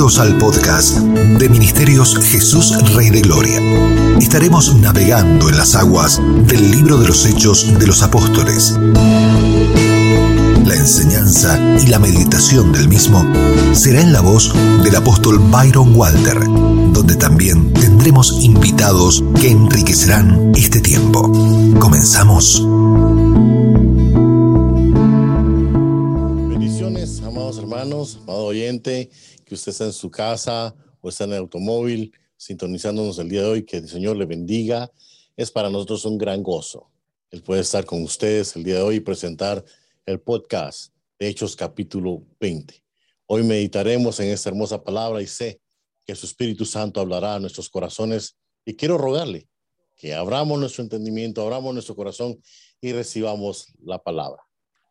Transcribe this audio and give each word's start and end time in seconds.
Bienvenidos 0.00 0.26
al 0.26 0.38
podcast 0.38 0.96
de 0.96 1.48
Ministerios 1.50 2.16
Jesús 2.16 2.74
Rey 2.94 3.10
de 3.10 3.20
Gloria. 3.20 3.60
Estaremos 4.18 4.74
navegando 4.76 5.50
en 5.50 5.58
las 5.58 5.74
aguas 5.74 6.22
del 6.46 6.70
libro 6.70 6.96
de 6.96 7.06
los 7.06 7.26
Hechos 7.26 7.78
de 7.78 7.86
los 7.86 8.02
Apóstoles. 8.02 8.78
La 10.64 10.74
enseñanza 10.74 11.60
y 11.82 11.88
la 11.88 11.98
meditación 11.98 12.72
del 12.72 12.88
mismo 12.88 13.30
será 13.74 14.00
en 14.00 14.14
la 14.14 14.22
voz 14.22 14.54
del 14.82 14.96
apóstol 14.96 15.38
Byron 15.38 15.94
Walter, 15.94 16.38
donde 16.94 17.16
también 17.16 17.70
tendremos 17.74 18.42
invitados 18.42 19.22
que 19.38 19.50
enriquecerán 19.50 20.52
este 20.56 20.80
tiempo. 20.80 21.30
Comenzamos. 21.78 22.64
Bendiciones, 26.48 27.20
amados 27.22 27.58
hermanos, 27.58 28.18
amado 28.22 28.44
oyente 28.46 29.10
que 29.50 29.56
usted 29.56 29.72
está 29.72 29.84
en 29.84 29.92
su 29.92 30.12
casa 30.12 30.76
o 31.00 31.08
está 31.08 31.24
en 31.24 31.32
el 31.32 31.38
automóvil 31.38 32.12
sintonizándonos 32.36 33.18
el 33.18 33.28
día 33.28 33.42
de 33.42 33.48
hoy, 33.48 33.64
que 33.64 33.78
el 33.78 33.88
Señor 33.88 34.16
le 34.16 34.24
bendiga. 34.24 34.92
Es 35.36 35.50
para 35.50 35.68
nosotros 35.68 36.04
un 36.04 36.18
gran 36.18 36.40
gozo 36.40 36.88
el 37.32 37.42
poder 37.42 37.62
estar 37.62 37.84
con 37.84 38.00
ustedes 38.04 38.54
el 38.54 38.62
día 38.62 38.76
de 38.76 38.82
hoy 38.82 38.96
y 38.96 39.00
presentar 39.00 39.64
el 40.06 40.20
podcast 40.20 40.94
de 41.18 41.26
Hechos 41.26 41.56
capítulo 41.56 42.22
20. 42.38 42.80
Hoy 43.26 43.42
meditaremos 43.42 44.20
en 44.20 44.28
esta 44.28 44.50
hermosa 44.50 44.84
palabra 44.84 45.20
y 45.20 45.26
sé 45.26 45.60
que 46.06 46.14
su 46.14 46.26
Espíritu 46.26 46.64
Santo 46.64 47.00
hablará 47.00 47.34
a 47.34 47.40
nuestros 47.40 47.68
corazones 47.68 48.36
y 48.64 48.76
quiero 48.76 48.98
rogarle 48.98 49.48
que 49.96 50.14
abramos 50.14 50.60
nuestro 50.60 50.84
entendimiento, 50.84 51.42
abramos 51.42 51.74
nuestro 51.74 51.96
corazón 51.96 52.40
y 52.80 52.92
recibamos 52.92 53.66
la 53.82 54.00
palabra. 54.00 54.44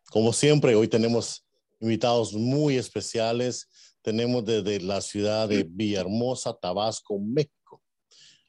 Como 0.10 0.34
siempre, 0.34 0.76
hoy 0.76 0.90
tenemos 0.90 1.46
invitados 1.80 2.34
muy 2.34 2.76
especiales 2.76 3.70
tenemos 4.10 4.44
desde 4.44 4.82
la 4.82 5.02
ciudad 5.02 5.48
de 5.48 5.62
Villahermosa, 5.62 6.58
Tabasco, 6.60 7.20
México, 7.20 7.84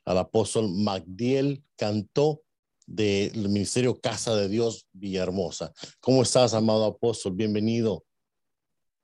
al 0.06 0.16
apóstol 0.16 0.70
Magdiel 0.70 1.62
Cantó 1.76 2.40
del 2.86 3.46
Ministerio 3.50 4.00
Casa 4.00 4.34
de 4.34 4.48
Dios 4.48 4.88
Villahermosa. 4.94 5.70
¿Cómo 6.00 6.22
estás, 6.22 6.54
amado 6.54 6.86
apóstol? 6.86 7.34
Bienvenido. 7.34 8.06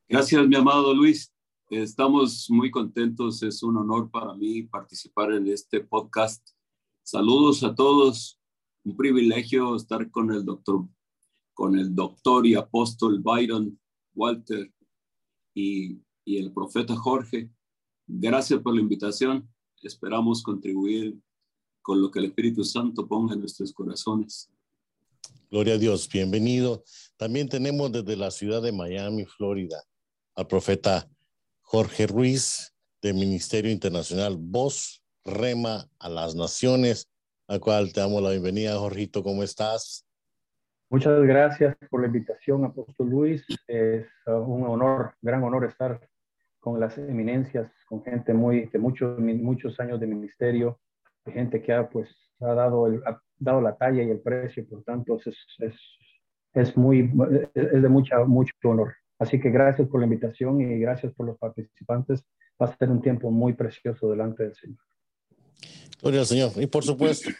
Gracias, 0.08 0.48
mi 0.48 0.56
amado 0.56 0.94
Luis. 0.94 1.30
Estamos 1.68 2.46
muy 2.48 2.70
contentos. 2.70 3.42
Es 3.42 3.62
un 3.62 3.76
honor 3.76 4.10
para 4.10 4.32
mí 4.32 4.62
participar 4.62 5.32
en 5.32 5.48
este 5.48 5.80
podcast. 5.80 6.42
Saludos 7.02 7.64
a 7.64 7.74
todos. 7.74 8.40
Un 8.82 8.96
privilegio 8.96 9.76
estar 9.76 10.10
con 10.10 10.32
el 10.32 10.42
doctor, 10.42 10.88
con 11.52 11.78
el 11.78 11.94
doctor 11.94 12.46
y 12.46 12.54
apóstol 12.54 13.20
Byron 13.20 13.78
Walter 14.14 14.72
y 15.54 16.05
y 16.26 16.38
el 16.38 16.52
profeta 16.52 16.94
Jorge. 16.94 17.48
Gracias 18.06 18.60
por 18.60 18.74
la 18.74 18.82
invitación. 18.82 19.48
Esperamos 19.82 20.42
contribuir 20.42 21.16
con 21.80 22.02
lo 22.02 22.10
que 22.10 22.18
el 22.18 22.26
Espíritu 22.26 22.64
Santo 22.64 23.06
ponga 23.06 23.34
en 23.34 23.40
nuestros 23.40 23.72
corazones. 23.72 24.50
Gloria 25.50 25.74
a 25.74 25.78
Dios, 25.78 26.08
bienvenido. 26.12 26.82
También 27.16 27.48
tenemos 27.48 27.92
desde 27.92 28.16
la 28.16 28.32
ciudad 28.32 28.60
de 28.60 28.72
Miami, 28.72 29.24
Florida, 29.24 29.84
al 30.34 30.48
profeta 30.48 31.08
Jorge 31.62 32.08
Ruiz 32.08 32.74
del 33.00 33.14
Ministerio 33.14 33.70
Internacional 33.70 34.36
Voz 34.36 35.04
Rema 35.24 35.88
a 36.00 36.08
las 36.08 36.34
Naciones, 36.34 37.08
al 37.46 37.60
cual 37.60 37.92
te 37.92 38.00
damos 38.00 38.20
la 38.20 38.30
bienvenida. 38.30 38.76
Jorgito, 38.76 39.22
¿cómo 39.22 39.44
estás? 39.44 40.04
Muchas 40.90 41.22
gracias 41.22 41.76
por 41.88 42.00
la 42.00 42.08
invitación, 42.08 42.64
Apóstol 42.64 43.10
Luis. 43.10 43.44
Es 43.68 44.06
un 44.26 44.64
honor, 44.66 45.14
gran 45.22 45.42
honor 45.44 45.64
estar 45.64 46.00
con 46.66 46.80
las 46.80 46.98
eminencias, 46.98 47.70
con 47.88 48.02
gente 48.02 48.34
muy, 48.34 48.66
de 48.66 48.80
muchos, 48.80 49.20
muchos 49.20 49.78
años 49.78 50.00
de 50.00 50.08
ministerio, 50.08 50.80
de 51.24 51.30
gente 51.30 51.62
que 51.62 51.72
ha, 51.72 51.88
pues, 51.88 52.08
ha 52.40 52.54
dado, 52.54 52.88
el, 52.88 53.00
ha 53.06 53.22
dado 53.38 53.60
la 53.60 53.76
talla 53.76 54.02
y 54.02 54.10
el 54.10 54.18
precio, 54.18 54.68
por 54.68 54.82
tanto, 54.82 55.16
es, 55.24 55.28
es, 55.58 55.74
es, 56.54 56.76
muy, 56.76 57.08
es 57.54 57.82
de 57.82 57.88
mucha, 57.88 58.24
mucho 58.24 58.52
honor. 58.64 58.94
Así 59.16 59.38
que 59.38 59.50
gracias 59.50 59.86
por 59.86 60.00
la 60.00 60.06
invitación 60.06 60.60
y 60.60 60.80
gracias 60.80 61.12
por 61.14 61.26
los 61.26 61.38
participantes. 61.38 62.24
Va 62.60 62.66
a 62.66 62.76
ser 62.76 62.90
un 62.90 63.00
tiempo 63.00 63.30
muy 63.30 63.52
precioso 63.52 64.10
delante 64.10 64.42
del 64.42 64.56
Señor. 64.56 64.80
Gloria 66.02 66.18
al 66.18 66.26
Señor. 66.26 66.50
Y 66.56 66.66
por 66.66 66.82
supuesto, 66.82 67.30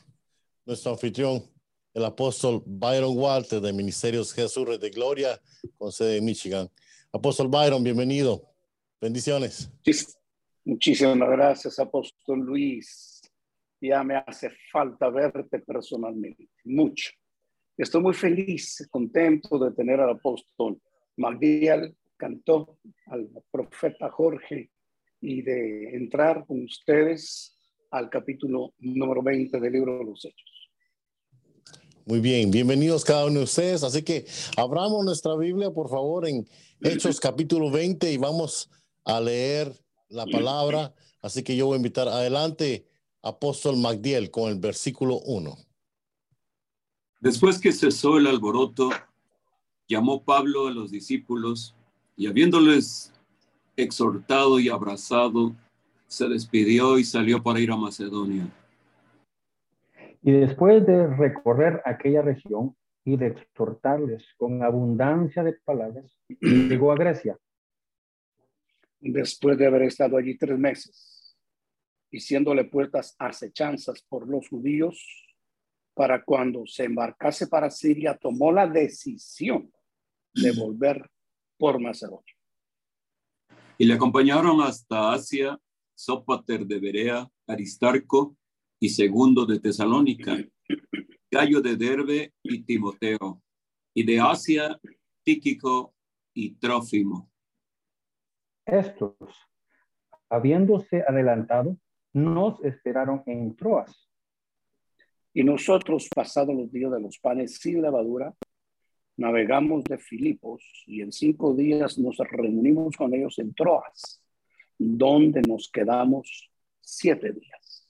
nuestro 0.65 0.93
anfitrión, 0.93 1.43
el 1.95 2.05
apóstol 2.05 2.63
Byron 2.65 3.19
Walter 3.19 3.61
de 3.61 3.73
Ministerios 3.73 4.33
Jesús 4.33 4.79
de 4.79 4.91
Gloria, 4.91 5.41
con 5.79 5.91
sede 5.91 6.19
en 6.19 6.25
Michigan. 6.25 6.69
Apóstol 7.11 7.49
Byron, 7.49 7.83
bienvenido. 7.83 8.56
Bendiciones. 9.01 9.71
Muchísimas 10.65 11.31
gracias, 11.31 11.79
apóstol 11.79 12.41
Luis. 12.41 13.21
Ya 13.81 14.03
me 14.03 14.17
hace 14.17 14.51
falta 14.73 15.11
verte 15.11 15.59
personalmente, 15.61 16.49
mucho. 16.65 17.11
Estoy 17.77 18.03
muy 18.03 18.15
feliz, 18.15 18.89
contento 18.91 19.59
de 19.59 19.73
tener 19.73 20.01
al 20.01 20.11
apóstol 20.11 20.81
Magdiel 21.17 21.95
Cantó, 22.17 22.79
al 23.07 23.29
profeta 23.51 24.11
Jorge 24.11 24.71
y 25.21 25.43
de 25.43 25.95
entrar 25.95 26.47
con 26.47 26.65
ustedes 26.65 27.55
al 27.91 28.09
capítulo 28.09 28.73
número 28.79 29.23
20 29.23 29.61
del 29.61 29.73
libro 29.73 29.99
de 29.99 30.05
los 30.07 30.25
Hechos. 30.25 30.71
Muy 32.07 32.21
bien, 32.21 32.51
bienvenidos 32.51 33.05
cada 33.05 33.27
uno 33.27 33.41
de 33.41 33.45
ustedes. 33.45 33.83
Así 33.83 34.03
que 34.03 34.25
abramos 34.57 35.05
nuestra 35.05 35.37
Biblia, 35.37 35.71
por 35.71 35.91
favor, 35.91 36.27
en 36.27 36.49
Hechos 36.81 37.21
capítulo 37.21 37.71
20 37.71 38.11
y 38.11 38.17
vamos 38.17 38.71
a 39.07 39.21
leer 39.21 39.73
la 40.09 40.27
palabra. 40.27 40.93
Así 41.23 41.43
que 41.43 41.57
yo 41.57 41.67
voy 41.67 41.75
a 41.75 41.77
invitar 41.79 42.09
adelante 42.09 42.87
apóstol 43.23 43.77
Magdiel 43.79 44.31
con 44.31 44.51
el 44.51 44.59
versículo 44.59 45.21
1. 45.25 45.57
Después 47.21 47.59
que 47.59 47.73
cesó 47.73 48.19
el 48.19 48.27
alboroto, 48.27 48.91
llamó 49.89 50.23
Pablo 50.23 50.67
a 50.67 50.71
los 50.71 50.91
discípulos 50.91 51.75
y 52.17 52.27
habiéndoles 52.27 53.13
exhortado 53.77 54.61
y 54.61 54.69
abrazado, 54.69 55.55
se 56.07 56.29
despidió 56.29 56.99
y 56.99 57.05
salió 57.05 57.43
para 57.43 57.61
ir 57.61 57.71
a 57.71 57.77
Macedonia. 57.77 58.49
Y 60.23 60.33
después 60.33 60.87
de 60.87 61.07
recorrer 61.07 61.83
aquella 61.85 62.23
región 62.23 62.77
y 63.05 63.17
de 63.17 63.29
exhortarles 63.29 64.25
con 64.37 64.63
abundancia 64.63 65.43
de 65.43 65.55
palabras, 65.65 66.05
llegó 66.41 66.93
a 66.93 66.97
Grecia 66.97 67.39
después 69.01 69.59
de 69.59 69.67
haber 69.67 69.83
estado 69.83 70.17
allí 70.17 70.37
tres 70.37 70.59
meses, 70.59 71.37
diciéndole 72.11 72.65
puertas 72.65 73.15
acechanzas 73.19 74.03
por 74.09 74.29
los 74.29 74.49
judíos, 74.49 74.99
para 75.95 76.23
cuando 76.23 76.67
se 76.67 76.85
embarcase 76.85 77.47
para 77.47 77.71
Siria, 77.71 78.17
tomó 78.17 78.53
la 78.53 78.67
decisión 78.67 79.73
de 80.35 80.53
volver 80.53 81.11
por 81.57 81.81
Macedonia. 81.81 82.35
Y 83.79 83.87
le 83.87 83.95
acompañaron 83.95 84.61
hasta 84.61 85.13
Asia 85.13 85.59
Sópater 85.95 86.67
de 86.67 86.79
Berea, 86.79 87.31
Aristarco 87.47 88.37
y 88.79 88.91
Segundo 88.91 89.47
de 89.47 89.59
Tesalónica, 89.59 90.37
Gallo 91.31 91.63
de 91.63 91.77
Derbe 91.77 92.35
y 92.43 92.63
Timoteo, 92.65 93.43
y 93.95 94.05
de 94.05 94.21
Asia 94.21 94.79
Tíquico 95.25 95.95
y 96.35 96.57
Trófimo 96.57 97.31
estos, 98.67 99.15
habiéndose 100.29 101.03
adelantado, 101.07 101.79
nos 102.13 102.63
esperaron 102.65 103.23
en 103.27 103.55
Troas. 103.57 104.11
Y 105.33 105.45
nosotros, 105.45 106.09
pasados 106.15 106.55
los 106.55 106.73
días 106.73 106.91
de 106.91 107.01
los 107.01 107.19
panes 107.19 107.59
sin 107.59 107.83
levadura, 107.83 108.35
navegamos 109.17 109.85
de 109.85 109.99
Filipos 109.99 110.63
y 110.87 111.01
en 111.01 111.13
cinco 111.13 111.55
días 111.55 111.99
nos 111.99 112.17
reunimos 112.19 112.97
con 112.97 113.15
ellos 113.15 113.39
en 113.39 113.55
Troas, 113.55 114.23
donde 114.79 115.43
nos 115.43 115.71
quedamos 115.71 116.51
siete 116.81 117.33
días. 117.33 117.89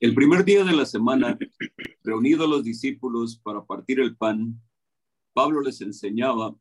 El 0.00 0.14
primer 0.14 0.44
día 0.44 0.64
de 0.64 0.76
la 0.76 0.84
semana, 0.84 1.38
reunidos 2.02 2.48
los 2.48 2.62
discípulos 2.62 3.40
para 3.42 3.64
partir 3.64 4.00
el 4.00 4.16
pan, 4.16 4.60
Pablo 5.32 5.62
les 5.62 5.80
enseñaba, 5.80 6.54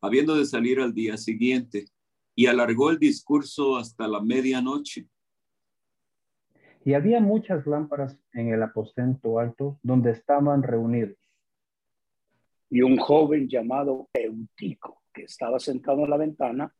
habiendo 0.00 0.36
de 0.36 0.44
salir 0.44 0.80
al 0.80 0.92
día 0.92 1.16
siguiente 1.16 1.86
y 2.34 2.46
alargó 2.46 2.90
el 2.90 2.98
discurso 2.98 3.76
hasta 3.76 4.08
la 4.08 4.20
medianoche. 4.20 5.08
Y 6.84 6.94
había 6.94 7.20
muchas 7.20 7.66
lámparas 7.66 8.18
en 8.32 8.48
el 8.48 8.62
aposento 8.62 9.38
alto 9.38 9.78
donde 9.82 10.10
estaban 10.10 10.62
reunidos. 10.62 11.16
Y 12.68 12.82
un 12.82 12.98
joven 12.98 13.48
llamado 13.48 14.08
Eutico, 14.12 15.02
que 15.12 15.22
estaba 15.22 15.58
sentado 15.58 16.04
en 16.04 16.10
la 16.10 16.16
ventana, 16.16 16.74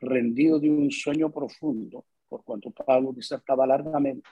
rendido 0.00 0.58
de 0.58 0.70
un 0.70 0.90
sueño 0.90 1.30
profundo, 1.30 2.06
por 2.28 2.44
cuanto 2.44 2.70
Pablo 2.70 3.12
disertaba 3.12 3.66
largamente, 3.66 4.28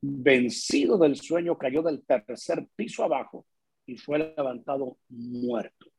vencido 0.00 0.96
del 0.98 1.16
sueño, 1.16 1.58
cayó 1.58 1.82
del 1.82 2.04
tercer 2.04 2.66
piso 2.76 3.04
abajo 3.04 3.46
y 3.86 3.96
fue 3.96 4.18
levantado 4.18 4.96
muerto. 5.08 5.93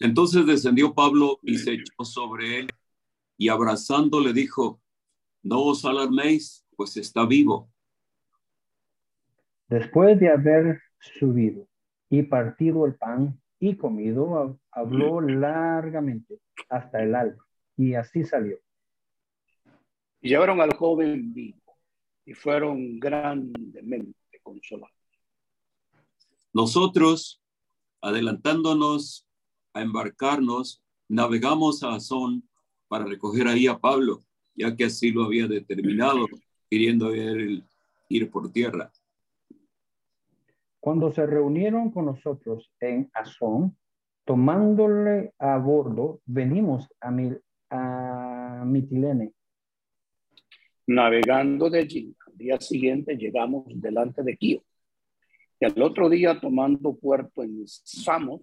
Entonces 0.00 0.46
descendió 0.46 0.94
Pablo 0.94 1.38
y 1.42 1.58
se 1.58 1.74
echó 1.74 2.04
sobre 2.04 2.60
él 2.60 2.68
y 3.36 3.50
abrazando 3.50 4.20
le 4.20 4.32
dijo, 4.32 4.80
no 5.42 5.60
os 5.62 5.84
alarméis, 5.84 6.66
pues 6.74 6.96
está 6.96 7.26
vivo. 7.26 7.70
Después 9.68 10.18
de 10.18 10.30
haber 10.30 10.80
subido 10.98 11.68
y 12.08 12.22
partido 12.22 12.86
el 12.86 12.94
pan 12.94 13.40
y 13.58 13.76
comido, 13.76 14.58
habló 14.70 15.20
largamente 15.20 16.40
hasta 16.70 17.02
el 17.02 17.14
alba 17.14 17.46
y 17.76 17.94
así 17.94 18.24
salió. 18.24 18.58
Llevaron 20.22 20.62
al 20.62 20.74
joven 20.74 21.32
vivo 21.32 21.76
y 22.24 22.32
fueron 22.32 22.98
grandemente 22.98 24.40
consolados. 24.42 24.96
Nosotros, 26.52 27.42
adelantándonos 28.00 29.26
a 29.72 29.82
embarcarnos, 29.82 30.82
navegamos 31.08 31.82
a 31.82 31.94
Azón 31.94 32.48
para 32.88 33.04
recoger 33.04 33.46
ahí 33.46 33.66
a 33.66 33.78
Pablo, 33.78 34.24
ya 34.54 34.74
que 34.74 34.84
así 34.84 35.10
lo 35.10 35.24
había 35.24 35.46
determinado, 35.46 36.26
queriendo 36.68 37.14
ir, 37.14 37.64
ir 38.08 38.30
por 38.30 38.52
tierra. 38.52 38.90
Cuando 40.80 41.12
se 41.12 41.26
reunieron 41.26 41.90
con 41.90 42.06
nosotros 42.06 42.72
en 42.80 43.10
Azón, 43.12 43.76
tomándole 44.24 45.34
a 45.38 45.58
bordo, 45.58 46.20
venimos 46.24 46.88
a, 47.00 47.12
a 47.70 48.64
Mitilene. 48.64 49.32
Navegando 50.86 51.70
de 51.70 51.80
allí, 51.80 52.16
al 52.26 52.36
día 52.36 52.60
siguiente 52.60 53.16
llegamos 53.16 53.64
delante 53.68 54.22
de 54.22 54.36
Kio. 54.36 54.62
Y 55.60 55.66
al 55.66 55.80
otro 55.82 56.08
día, 56.08 56.40
tomando 56.40 56.96
puerto 56.96 57.42
en 57.42 57.62
Samos 57.66 58.40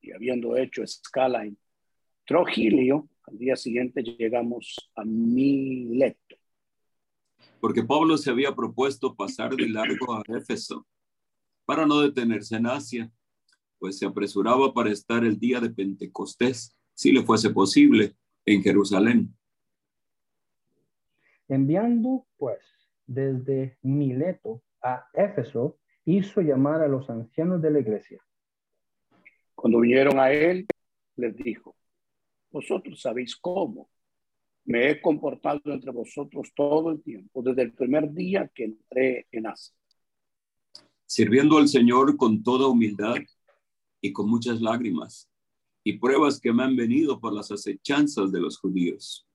y 0.00 0.12
habiendo 0.12 0.56
hecho 0.56 0.82
escala 0.82 1.44
en 1.44 1.58
Trogilio, 2.26 3.08
al 3.26 3.38
día 3.38 3.56
siguiente 3.56 4.02
llegamos 4.02 4.90
a 4.94 5.04
Mileto. 5.04 6.36
Porque 7.60 7.82
Pablo 7.82 8.16
se 8.16 8.30
había 8.30 8.54
propuesto 8.54 9.14
pasar 9.14 9.54
de 9.54 9.68
largo 9.68 10.14
a 10.14 10.22
Éfeso 10.28 10.86
para 11.64 11.86
no 11.86 12.00
detenerse 12.00 12.56
en 12.56 12.66
Asia, 12.66 13.10
pues 13.78 13.98
se 13.98 14.06
apresuraba 14.06 14.72
para 14.72 14.90
estar 14.90 15.24
el 15.24 15.38
día 15.38 15.60
de 15.60 15.70
Pentecostés, 15.70 16.76
si 16.94 17.12
le 17.12 17.22
fuese 17.22 17.50
posible, 17.50 18.16
en 18.44 18.62
Jerusalén. 18.62 19.34
Enviando 21.48 22.26
pues 22.36 22.60
desde 23.06 23.78
Mileto 23.82 24.62
a 24.82 25.06
Éfeso, 25.12 25.78
hizo 26.04 26.40
llamar 26.40 26.82
a 26.82 26.88
los 26.88 27.10
ancianos 27.10 27.60
de 27.60 27.70
la 27.70 27.80
iglesia. 27.80 28.20
Cuando 29.60 29.80
vinieron 29.80 30.18
a 30.18 30.32
él, 30.32 30.66
les 31.16 31.36
dijo, 31.36 31.76
vosotros 32.50 33.00
sabéis 33.00 33.36
cómo 33.36 33.90
me 34.64 34.90
he 34.90 35.00
comportado 35.00 35.60
entre 35.66 35.90
vosotros 35.90 36.52
todo 36.54 36.90
el 36.90 37.02
tiempo, 37.02 37.42
desde 37.42 37.62
el 37.62 37.72
primer 37.74 38.10
día 38.12 38.50
que 38.54 38.64
entré 38.64 39.26
en 39.30 39.46
Asia 39.46 39.74
sirviendo 41.10 41.58
al 41.58 41.66
Señor 41.66 42.16
con 42.16 42.40
toda 42.44 42.68
humildad 42.68 43.16
y 44.00 44.12
con 44.12 44.30
muchas 44.30 44.60
lágrimas 44.60 45.28
y 45.82 45.98
pruebas 45.98 46.38
que 46.40 46.52
me 46.52 46.62
han 46.62 46.76
venido 46.76 47.18
por 47.18 47.32
las 47.32 47.50
acechanzas 47.50 48.30
de 48.30 48.40
los 48.40 48.56
judíos. 48.56 49.26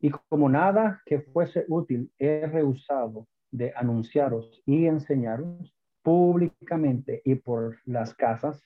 Y 0.00 0.10
como 0.28 0.50
nada 0.50 1.02
que 1.06 1.20
fuese 1.20 1.64
útil, 1.68 2.12
he 2.18 2.46
rehusado 2.46 3.26
de 3.50 3.72
anunciaros 3.74 4.62
y 4.66 4.84
enseñaros 4.84 5.73
públicamente 6.04 7.20
y 7.24 7.34
por 7.34 7.80
las 7.86 8.14
casas, 8.14 8.62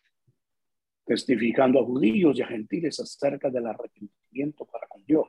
testificando 1.06 1.81
a 1.81 1.85
judíos 1.85 2.38
y 2.38 2.43
a 2.43 2.46
gentiles 2.46 3.00
acerca 3.00 3.49
del 3.49 3.67
arrepentimiento 3.67 4.67
para 4.67 4.87
con 4.87 5.02
Dios 5.06 5.29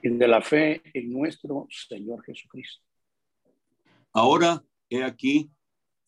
y 0.00 0.10
de 0.10 0.28
la 0.28 0.40
fe 0.40 0.80
en 0.92 1.12
nuestro 1.12 1.66
Señor 1.70 2.22
Jesucristo. 2.24 2.84
Ahora 4.12 4.62
He 4.90 5.02
aquí, 5.02 5.50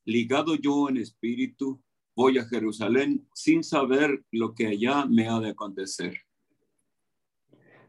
ligado 0.05 0.55
yo 0.55 0.88
en 0.88 0.99
espíritu, 0.99 1.82
voy 2.14 2.38
a 2.38 2.44
Jerusalén 2.44 3.26
sin 3.34 3.64
saber 3.64 4.23
lo 4.31 4.55
que 4.55 4.69
allá 4.69 5.06
me 5.06 5.28
ha 5.28 5.40
de 5.40 5.50
acontecer. 5.50 6.17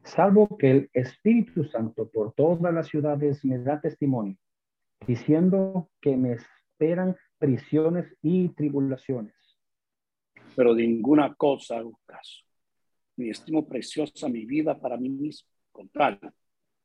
Salvo 0.03 0.57
que 0.57 0.71
el 0.71 0.89
Espíritu 0.93 1.65
Santo 1.65 2.09
por 2.09 2.33
todas 2.33 2.73
las 2.73 2.87
ciudades 2.87 3.43
me 3.43 3.59
da 3.59 3.81
testimonio, 3.81 4.37
diciendo 5.05 5.89
que 6.01 6.15
me 6.15 6.37
esperan 6.77 7.15
prisiones 7.39 8.05
y 8.21 8.49
tribulaciones. 8.49 9.33
Pero 10.55 10.75
de 10.75 10.85
ninguna 10.85 11.33
cosa 11.33 11.77
hago 11.77 11.99
caso, 12.05 12.43
ni 13.15 13.31
estimo 13.31 13.67
preciosa 13.67 14.29
mi 14.29 14.45
vida 14.45 14.79
para 14.79 14.95
mí 14.95 15.09
mismo, 15.09 15.49
con 15.71 15.89
tal 15.89 16.19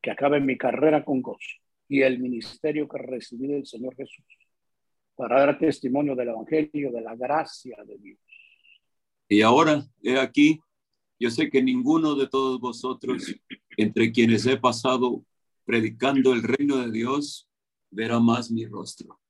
que 0.00 0.10
acabe 0.10 0.40
mi 0.40 0.56
carrera 0.56 1.04
con 1.04 1.20
gozo 1.20 1.58
y 1.88 2.00
el 2.00 2.18
ministerio 2.18 2.88
que 2.88 2.98
recibí 2.98 3.46
del 3.46 3.66
Señor 3.66 3.94
Jesús 3.94 4.24
para 5.14 5.40
dar 5.40 5.58
testimonio 5.58 6.16
del 6.16 6.30
Evangelio, 6.30 6.90
de 6.90 7.02
la 7.02 7.14
gracia 7.14 7.76
de 7.86 7.98
Dios. 7.98 8.18
Y 9.28 9.42
ahora, 9.42 9.84
he 10.02 10.18
aquí, 10.18 10.58
yo 11.20 11.30
sé 11.30 11.50
que 11.50 11.62
ninguno 11.62 12.14
de 12.14 12.28
todos 12.28 12.58
vosotros, 12.60 13.32
entre 13.76 14.10
quienes 14.10 14.46
he 14.46 14.56
pasado 14.56 15.22
predicando 15.64 16.32
el 16.32 16.42
reino 16.42 16.78
de 16.78 16.90
Dios, 16.90 17.48
verá 17.90 18.18
más 18.18 18.50
mi 18.50 18.64
rostro. 18.64 19.21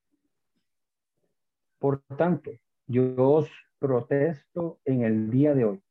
Por 1.83 2.01
tanto, 2.17 2.49
yo 2.87 3.13
os 3.17 3.49
protesto 3.77 4.79
en 4.85 5.03
el 5.03 5.29
día 5.29 5.53
de 5.53 5.65
hoy 5.65 5.83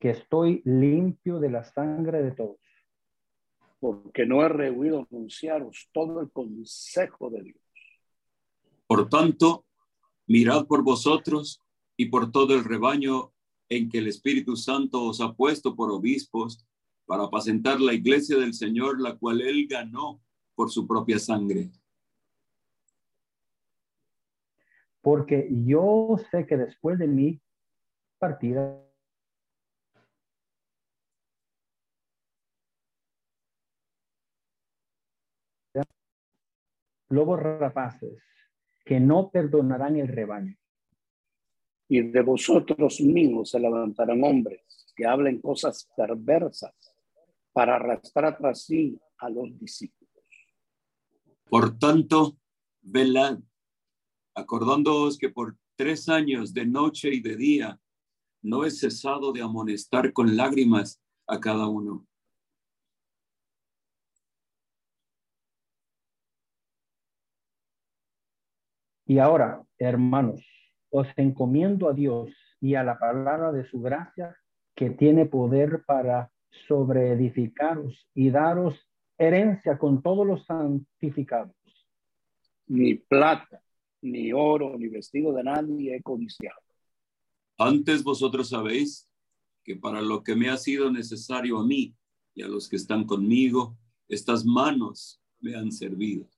que 0.00 0.10
estoy 0.10 0.62
limpio 0.64 1.38
de 1.38 1.48
la 1.48 1.62
sangre 1.62 2.24
de 2.24 2.32
todos 2.32 2.58
porque 3.78 4.26
no 4.26 4.42
he 4.42 4.48
rehuido 4.48 5.06
anunciaros 5.08 5.90
todo 5.92 6.20
el 6.20 6.32
consejo 6.32 7.30
de 7.30 7.42
Dios. 7.44 7.60
Por 8.88 9.08
tanto, 9.08 9.64
mirad 10.26 10.66
por 10.66 10.82
vosotros 10.82 11.62
y 11.96 12.06
por 12.06 12.32
todo 12.32 12.56
el 12.56 12.64
rebaño 12.64 13.32
en 13.68 13.88
que 13.88 13.98
el 13.98 14.08
Espíritu 14.08 14.56
Santo 14.56 15.04
os 15.04 15.20
ha 15.20 15.34
puesto 15.34 15.76
por 15.76 15.92
obispos 15.92 16.66
para 17.06 17.22
apacentar 17.22 17.80
la 17.80 17.94
iglesia 17.94 18.38
del 18.38 18.54
Señor, 18.54 19.00
la 19.00 19.16
cual 19.16 19.40
él 19.40 19.68
ganó 19.68 20.20
por 20.56 20.72
su 20.72 20.84
propia 20.84 21.20
sangre. 21.20 21.70
Porque 25.08 25.48
yo 25.64 26.16
sé 26.30 26.46
que 26.46 26.58
después 26.58 26.98
de 26.98 27.06
mi 27.06 27.40
partida 28.18 28.78
lobos 37.08 37.40
rapaces 37.40 38.22
que 38.84 39.00
no 39.00 39.30
perdonarán 39.30 39.96
el 39.96 40.08
rebaño. 40.08 40.54
Y 41.88 42.02
de 42.02 42.20
vosotros 42.20 43.00
mismos 43.00 43.52
se 43.52 43.60
levantarán 43.60 44.22
hombres 44.22 44.92
que 44.94 45.06
hablen 45.06 45.40
cosas 45.40 45.88
perversas 45.96 46.94
para 47.54 47.76
arrastrar 47.76 48.36
tras 48.36 48.62
sí 48.62 49.00
a 49.16 49.30
los 49.30 49.58
discípulos. 49.58 50.26
Por 51.48 51.78
tanto, 51.78 52.36
velad, 52.82 53.38
acordándoos 54.38 55.18
que 55.18 55.30
por 55.30 55.56
tres 55.76 56.08
años 56.08 56.52
de 56.54 56.66
noche 56.66 57.10
y 57.12 57.20
de 57.20 57.36
día 57.36 57.80
no 58.42 58.64
he 58.64 58.70
cesado 58.70 59.32
de 59.32 59.42
amonestar 59.42 60.12
con 60.12 60.36
lágrimas 60.36 61.00
a 61.26 61.40
cada 61.40 61.66
uno 61.66 62.08
Y 69.08 69.20
ahora, 69.20 69.64
hermanos, 69.78 70.46
os 70.90 71.08
encomiendo 71.16 71.88
a 71.88 71.94
Dios 71.94 72.28
y 72.60 72.74
a 72.74 72.84
la 72.84 72.98
palabra 72.98 73.52
de 73.52 73.64
su 73.64 73.80
gracia 73.80 74.36
que 74.76 74.90
tiene 74.90 75.24
poder 75.24 75.82
para 75.86 76.30
sobreedificaros 76.68 78.06
y 78.14 78.28
daros 78.28 78.86
herencia 79.16 79.78
con 79.78 80.02
todos 80.02 80.26
los 80.26 80.44
santificados. 80.44 81.56
Ni 82.66 82.96
plata, 82.96 83.62
ni 84.02 84.32
oro, 84.32 84.76
ni 84.78 84.88
vestido 84.88 85.32
de 85.32 85.44
nadie 85.44 85.96
he 85.96 86.02
codiciado. 86.02 86.60
Antes 87.58 88.04
vosotros 88.04 88.48
sabéis 88.50 89.10
que 89.64 89.76
para 89.76 90.00
lo 90.00 90.22
que 90.22 90.36
me 90.36 90.48
ha 90.48 90.56
sido 90.56 90.90
necesario 90.90 91.58
a 91.58 91.66
mí 91.66 91.94
y 92.34 92.42
a 92.42 92.48
los 92.48 92.68
que 92.68 92.76
están 92.76 93.04
conmigo, 93.04 93.76
estas 94.08 94.44
manos 94.44 95.20
me 95.40 95.54
han 95.54 95.72
servido. 95.72 96.28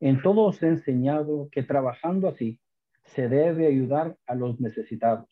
En 0.00 0.20
todo 0.22 0.42
os 0.42 0.62
he 0.62 0.68
enseñado 0.68 1.48
que 1.50 1.62
trabajando 1.62 2.28
así 2.28 2.58
se 3.04 3.28
debe 3.28 3.66
ayudar 3.66 4.18
a 4.26 4.34
los 4.34 4.60
necesitados 4.60 5.28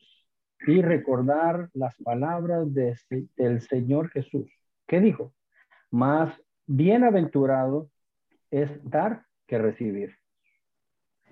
y 0.66 0.80
recordar 0.80 1.70
las 1.74 1.94
palabras 1.96 2.72
de, 2.72 2.96
del 3.36 3.60
Señor 3.60 4.10
Jesús, 4.10 4.50
que 4.86 5.00
dijo, 5.00 5.34
más 5.90 6.34
bienaventurado 6.66 7.90
es 8.50 8.70
dar 8.88 9.26
que 9.46 9.58
recibir. 9.58 10.21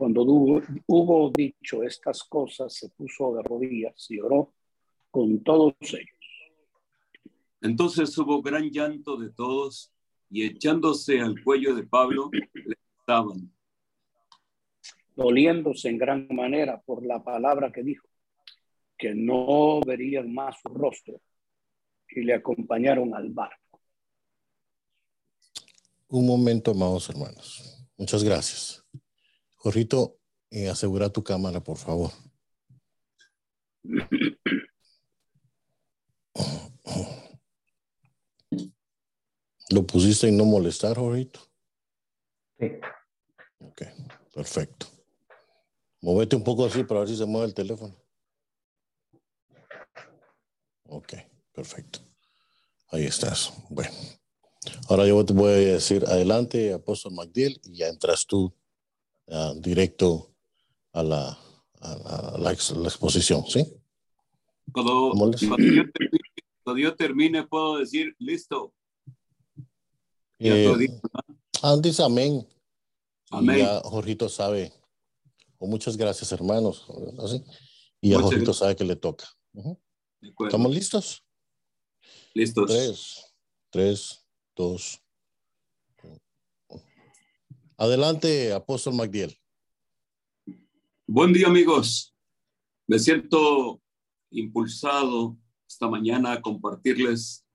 Cuando 0.01 0.23
hubo, 0.23 0.63
hubo 0.87 1.31
dicho 1.31 1.83
estas 1.83 2.25
cosas, 2.25 2.73
se 2.73 2.89
puso 2.89 3.35
de 3.35 3.43
rodillas 3.43 4.11
y 4.11 4.19
oró 4.19 4.55
con 5.11 5.45
todos 5.45 5.75
ellos. 5.83 7.29
Entonces 7.61 8.17
hubo 8.17 8.41
gran 8.41 8.71
llanto 8.71 9.19
de 9.19 9.29
todos 9.29 9.93
y 10.31 10.47
echándose 10.47 11.21
al 11.21 11.45
cuello 11.45 11.75
de 11.75 11.83
Pablo, 11.83 12.31
le 12.33 12.77
estaban. 12.99 13.53
Doliéndose 15.15 15.91
en 15.91 15.99
gran 15.99 16.27
manera 16.31 16.81
por 16.81 17.05
la 17.05 17.23
palabra 17.23 17.71
que 17.71 17.83
dijo, 17.83 18.09
que 18.97 19.15
no 19.15 19.83
verían 19.87 20.33
más 20.33 20.57
su 20.63 20.73
rostro 20.73 21.21
y 22.09 22.23
le 22.23 22.33
acompañaron 22.33 23.15
al 23.15 23.29
barco. 23.29 23.83
Un 26.09 26.27
momento, 26.27 26.71
amados 26.71 27.11
hermanos. 27.11 27.87
Muchas 27.99 28.25
gracias. 28.25 28.80
Jorrito, 29.63 30.19
eh, 30.51 30.71
asegura 30.71 31.11
tu 31.11 31.23
cámara, 31.23 31.63
por 31.63 31.77
favor. 31.77 32.11
¿Lo 39.69 39.87
pusiste 39.87 40.29
en 40.29 40.39
no 40.39 40.47
molestar, 40.47 40.97
Jorito? 40.97 41.41
Sí. 42.59 42.69
Ok, 43.59 43.83
perfecto. 44.35 44.87
Movete 46.01 46.37
un 46.37 46.43
poco 46.43 46.65
así 46.65 46.83
para 46.83 47.01
ver 47.01 47.11
si 47.11 47.17
se 47.17 47.27
mueve 47.27 47.49
el 47.49 47.55
teléfono. 47.55 47.95
Ok, 50.85 51.13
perfecto. 51.53 52.01
Ahí 52.89 53.05
estás. 53.05 53.53
Bueno, 53.69 53.95
ahora 54.89 55.07
yo 55.07 55.23
te 55.23 55.35
voy 55.35 55.51
a 55.51 55.57
decir 55.57 56.07
adelante, 56.07 56.73
apóstol 56.73 57.13
MacDill, 57.13 57.61
y 57.65 57.77
ya 57.77 57.89
entras 57.89 58.25
tú 58.27 58.55
uh, 59.31 59.61
directo 59.61 60.35
a 60.93 61.03
la, 61.03 61.39
a 61.81 62.37
la, 62.39 62.53
exposición, 62.53 63.45
¿sí? 63.47 63.65
Cuando, 64.73 65.13
cuando, 65.17 65.37
yo 65.39 65.85
termine, 65.91 65.91
cuando, 66.63 66.83
yo 66.83 66.95
termine, 66.95 67.47
puedo 67.47 67.79
decir, 67.79 68.15
listo. 68.19 68.73
Eh, 70.39 70.73
dice 71.83 72.03
amén. 72.03 72.47
Amén. 73.31 73.57
Y 73.57 73.61
ya 73.61 73.81
Jorgito 73.81 74.29
sabe. 74.29 74.73
O 75.59 75.67
muchas 75.67 75.97
gracias, 75.97 76.33
hermanos. 76.33 76.87
Así. 77.19 77.45
Y 78.01 78.11
ya 78.11 78.21
Jorgito 78.21 78.53
sabe 78.53 78.75
que 78.77 78.85
le 78.85 78.97
toca. 78.97 79.27
Uh 79.53 79.63
-huh. 79.63 80.47
¿Estamos 80.47 80.73
listos? 80.73 81.25
Listos. 82.35 82.67
Tres, 82.67 83.35
tres, 83.71 84.27
dos. 84.57 85.03
Adelante, 87.81 88.53
apóstol 88.53 88.93
MacDiel. 88.93 89.35
Buen 91.07 91.33
día, 91.33 91.47
amigos. 91.47 92.15
Me 92.87 92.99
siento 92.99 93.81
impulsado 94.31 95.39
esta 95.67 95.89
mañana 95.89 96.33
a 96.33 96.43
compartirles 96.43 97.47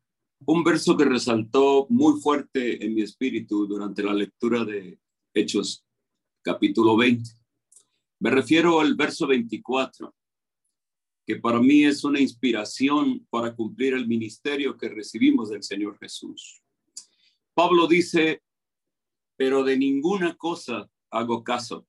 un 0.47 0.63
verso 0.63 0.97
que 0.97 1.05
resaltó 1.05 1.85
muy 1.91 2.19
fuerte 2.19 2.83
en 2.83 2.95
mi 2.95 3.03
espíritu 3.03 3.67
durante 3.67 4.01
la 4.01 4.15
lectura 4.15 4.65
de 4.65 4.99
Hechos, 5.31 5.85
capítulo 6.41 6.97
20. 6.97 7.29
Me 8.19 8.31
refiero 8.31 8.81
al 8.81 8.95
verso 8.95 9.27
24 9.27 10.11
que 11.27 11.35
para 11.35 11.59
mí 11.59 11.85
es 11.85 12.03
una 12.03 12.19
inspiración 12.19 13.27
para 13.29 13.55
cumplir 13.55 13.93
el 13.93 14.07
ministerio 14.07 14.75
que 14.75 14.89
recibimos 14.89 15.51
del 15.51 15.61
Señor 15.61 15.99
Jesús. 15.99 16.63
Pablo 17.53 17.85
dice, 17.85 18.41
pero 19.37 19.63
de 19.63 19.77
ninguna 19.77 20.35
cosa 20.35 20.89
hago 21.09 21.43
caso. 21.43 21.87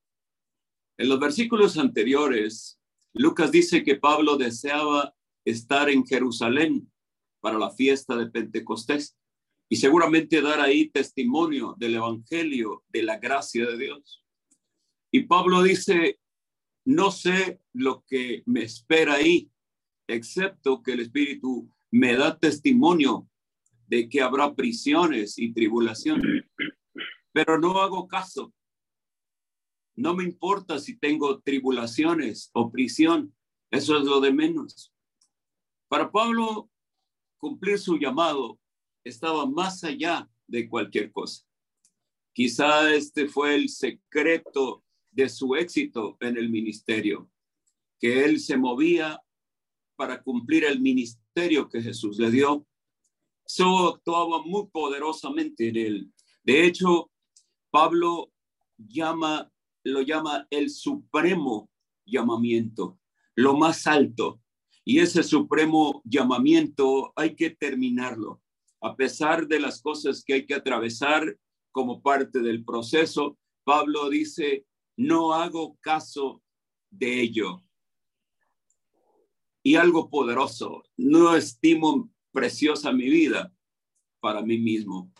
En 0.97 1.09
los 1.09 1.19
versículos 1.19 1.77
anteriores, 1.77 2.79
Lucas 3.13 3.51
dice 3.51 3.83
que 3.83 3.95
Pablo 3.95 4.37
deseaba 4.37 5.15
estar 5.45 5.89
en 5.89 6.05
Jerusalén 6.05 6.91
para 7.39 7.57
la 7.57 7.71
fiesta 7.71 8.15
de 8.15 8.27
Pentecostés 8.27 9.17
y 9.69 9.75
seguramente 9.77 10.41
dar 10.41 10.59
ahí 10.59 10.89
testimonio 10.89 11.75
del 11.77 11.95
Evangelio, 11.95 12.83
de 12.89 13.03
la 13.03 13.17
gracia 13.17 13.65
de 13.65 13.77
Dios. 13.77 14.23
Y 15.11 15.23
Pablo 15.23 15.61
dice, 15.61 16.19
no 16.85 17.11
sé 17.11 17.59
lo 17.73 18.03
que 18.07 18.43
me 18.45 18.63
espera 18.63 19.15
ahí, 19.15 19.51
excepto 20.07 20.81
que 20.81 20.93
el 20.93 21.01
Espíritu 21.01 21.69
me 21.91 22.15
da 22.15 22.37
testimonio 22.37 23.27
de 23.87 24.09
que 24.09 24.21
habrá 24.21 24.55
prisiones 24.55 25.37
y 25.37 25.53
tribulación. 25.53 26.21
Pero 27.37 27.59
no 27.59 27.79
hago 27.79 28.07
caso. 28.07 28.51
No 29.95 30.15
me 30.15 30.23
importa 30.23 30.79
si 30.79 30.97
tengo 30.97 31.39
tribulaciones 31.39 32.49
o 32.51 32.71
prisión. 32.71 33.31
Eso 33.69 33.95
es 33.95 34.05
lo 34.05 34.19
de 34.21 34.33
menos. 34.33 34.91
Para 35.87 36.11
Pablo, 36.11 36.71
cumplir 37.37 37.77
su 37.77 37.99
llamado 37.99 38.59
estaba 39.03 39.45
más 39.45 39.83
allá 39.83 40.27
de 40.47 40.67
cualquier 40.67 41.11
cosa. 41.11 41.45
Quizá 42.33 42.91
este 42.91 43.27
fue 43.27 43.53
el 43.53 43.69
secreto 43.69 44.83
de 45.11 45.29
su 45.29 45.55
éxito 45.55 46.17
en 46.19 46.37
el 46.37 46.49
ministerio, 46.49 47.29
que 47.99 48.25
él 48.25 48.39
se 48.39 48.57
movía 48.57 49.21
para 49.95 50.23
cumplir 50.23 50.63
el 50.63 50.81
ministerio 50.81 51.69
que 51.69 51.83
Jesús 51.83 52.17
le 52.17 52.31
dio. 52.31 52.65
Eso 53.45 53.89
actuaba 53.89 54.41
muy 54.41 54.65
poderosamente 54.69 55.69
en 55.69 55.75
él. 55.77 56.13
De 56.41 56.65
hecho, 56.65 57.11
Pablo 57.69 58.31
llama, 58.77 59.51
lo 59.83 60.01
llama 60.01 60.47
el 60.49 60.69
supremo 60.69 61.69
llamamiento, 62.05 62.99
lo 63.35 63.57
más 63.57 63.87
alto. 63.87 64.41
Y 64.83 64.99
ese 64.99 65.23
supremo 65.23 66.01
llamamiento 66.05 67.11
hay 67.15 67.35
que 67.35 67.49
terminarlo. 67.49 68.41
A 68.81 68.95
pesar 68.95 69.47
de 69.47 69.59
las 69.59 69.81
cosas 69.81 70.23
que 70.23 70.33
hay 70.33 70.45
que 70.45 70.53
atravesar 70.53 71.37
como 71.71 72.01
parte 72.01 72.39
del 72.39 72.63
proceso, 72.63 73.37
Pablo 73.63 74.09
dice, 74.09 74.65
no 74.95 75.33
hago 75.33 75.77
caso 75.81 76.41
de 76.89 77.21
ello. 77.21 77.63
Y 79.61 79.75
algo 79.75 80.09
poderoso, 80.09 80.83
no 80.95 81.35
estimo 81.35 82.09
preciosa 82.31 82.93
mi 82.93 83.09
vida 83.09 83.53
para 84.21 84.41
mí 84.41 84.57
mismo. 84.57 85.11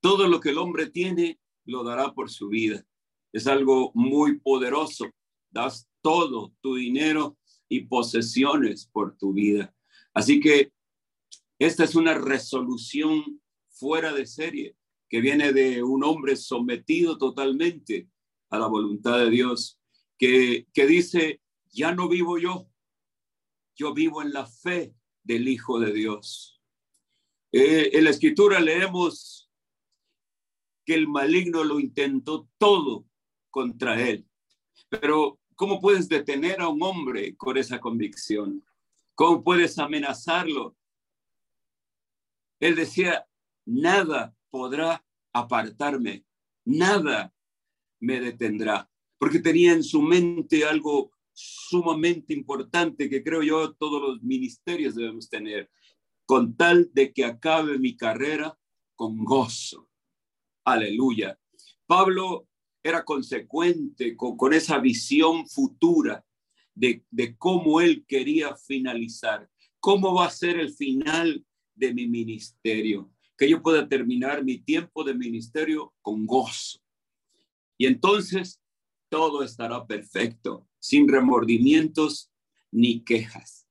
Todo 0.00 0.28
lo 0.28 0.40
que 0.40 0.50
el 0.50 0.58
hombre 0.58 0.90
tiene, 0.90 1.38
lo 1.64 1.84
dará 1.84 2.12
por 2.12 2.30
su 2.30 2.48
vida. 2.48 2.84
Es 3.32 3.46
algo 3.46 3.90
muy 3.94 4.38
poderoso. 4.38 5.06
Das 5.50 5.88
todo 6.00 6.54
tu 6.60 6.76
dinero 6.76 7.36
y 7.68 7.86
posesiones 7.86 8.86
por 8.86 9.16
tu 9.16 9.32
vida. 9.32 9.74
Así 10.14 10.40
que 10.40 10.72
esta 11.58 11.84
es 11.84 11.94
una 11.94 12.14
resolución 12.14 13.40
fuera 13.68 14.12
de 14.12 14.26
serie 14.26 14.76
que 15.08 15.20
viene 15.20 15.52
de 15.52 15.82
un 15.82 16.04
hombre 16.04 16.36
sometido 16.36 17.18
totalmente 17.18 18.08
a 18.50 18.58
la 18.58 18.66
voluntad 18.66 19.18
de 19.18 19.30
Dios, 19.30 19.80
que, 20.18 20.66
que 20.72 20.86
dice, 20.86 21.40
ya 21.70 21.92
no 21.92 22.08
vivo 22.08 22.38
yo, 22.38 22.68
yo 23.74 23.92
vivo 23.94 24.22
en 24.22 24.32
la 24.32 24.46
fe 24.46 24.94
del 25.22 25.48
Hijo 25.48 25.78
de 25.78 25.92
Dios. 25.92 26.60
Eh, 27.52 27.90
en 27.92 28.04
la 28.04 28.10
escritura 28.10 28.60
leemos 28.60 29.45
que 30.86 30.94
el 30.94 31.08
maligno 31.08 31.64
lo 31.64 31.80
intentó 31.80 32.48
todo 32.56 33.04
contra 33.50 34.00
él. 34.00 34.24
Pero 34.88 35.40
¿cómo 35.56 35.80
puedes 35.80 36.08
detener 36.08 36.60
a 36.60 36.68
un 36.68 36.80
hombre 36.82 37.36
con 37.36 37.58
esa 37.58 37.80
convicción? 37.80 38.64
¿Cómo 39.16 39.42
puedes 39.42 39.78
amenazarlo? 39.78 40.76
Él 42.60 42.76
decía, 42.76 43.26
nada 43.66 44.34
podrá 44.48 45.04
apartarme, 45.32 46.24
nada 46.64 47.34
me 47.98 48.20
detendrá, 48.20 48.88
porque 49.18 49.40
tenía 49.40 49.72
en 49.72 49.82
su 49.82 50.00
mente 50.00 50.64
algo 50.64 51.10
sumamente 51.32 52.32
importante 52.32 53.10
que 53.10 53.22
creo 53.22 53.42
yo 53.42 53.74
todos 53.74 54.00
los 54.00 54.22
ministerios 54.22 54.94
debemos 54.94 55.28
tener, 55.28 55.68
con 56.24 56.56
tal 56.56 56.90
de 56.92 57.12
que 57.12 57.24
acabe 57.24 57.78
mi 57.78 57.96
carrera 57.96 58.56
con 58.94 59.24
gozo. 59.24 59.90
Aleluya. 60.66 61.38
Pablo 61.86 62.48
era 62.82 63.04
consecuente 63.04 64.16
con, 64.16 64.52
esa 64.52 64.78
visión 64.78 65.48
futura 65.48 66.24
de, 66.74 67.04
de 67.10 67.36
cómo 67.36 67.80
él 67.80 68.04
quería 68.06 68.56
finalizar, 68.56 69.48
cómo 69.80 70.14
va 70.14 70.26
a 70.26 70.30
ser 70.30 70.58
el 70.58 70.74
final 70.74 71.46
de 71.74 71.94
mi 71.94 72.08
ministerio, 72.08 73.10
que 73.38 73.48
yo 73.48 73.62
pueda 73.62 73.88
terminar 73.88 74.44
mi 74.44 74.58
tiempo 74.58 75.04
de 75.04 75.14
ministerio 75.14 75.94
con 76.02 76.26
gozo 76.26 76.80
y 77.78 77.86
entonces 77.86 78.60
todo 79.08 79.42
estará 79.42 79.86
perfecto, 79.86 80.66
sin 80.78 81.08
remordimientos 81.08 82.32
ni 82.70 83.04
quejas. 83.04 83.68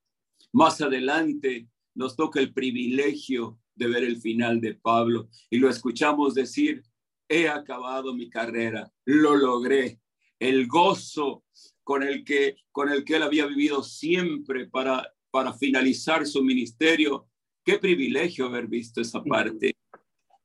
Más 0.52 0.80
adelante 0.80 1.68
nos 1.94 2.16
toca 2.16 2.40
el 2.40 2.52
privilegio 2.52 3.58
de 3.76 3.86
ver 3.86 4.02
el 4.02 4.20
final 4.20 4.60
de 4.60 4.74
Pablo 4.74 5.28
y 5.50 5.58
lo 5.58 5.70
escuchamos 5.70 6.34
decir, 6.34 6.82
he 7.28 7.48
acabado 7.48 8.14
mi 8.14 8.28
carrera, 8.28 8.90
lo 9.04 9.36
logré. 9.36 10.00
El 10.38 10.66
gozo 10.66 11.44
con 11.84 12.02
el 12.02 12.24
que, 12.24 12.56
con 12.72 12.90
el 12.90 13.04
que 13.04 13.16
él 13.16 13.22
había 13.22 13.46
vivido 13.46 13.82
siempre 13.82 14.66
para, 14.66 15.14
para 15.30 15.52
finalizar 15.52 16.26
su 16.26 16.42
ministerio 16.42 17.28
Qué 17.66 17.80
privilegio 17.80 18.46
haber 18.46 18.68
visto 18.68 19.00
esa 19.00 19.24
parte. 19.24 19.76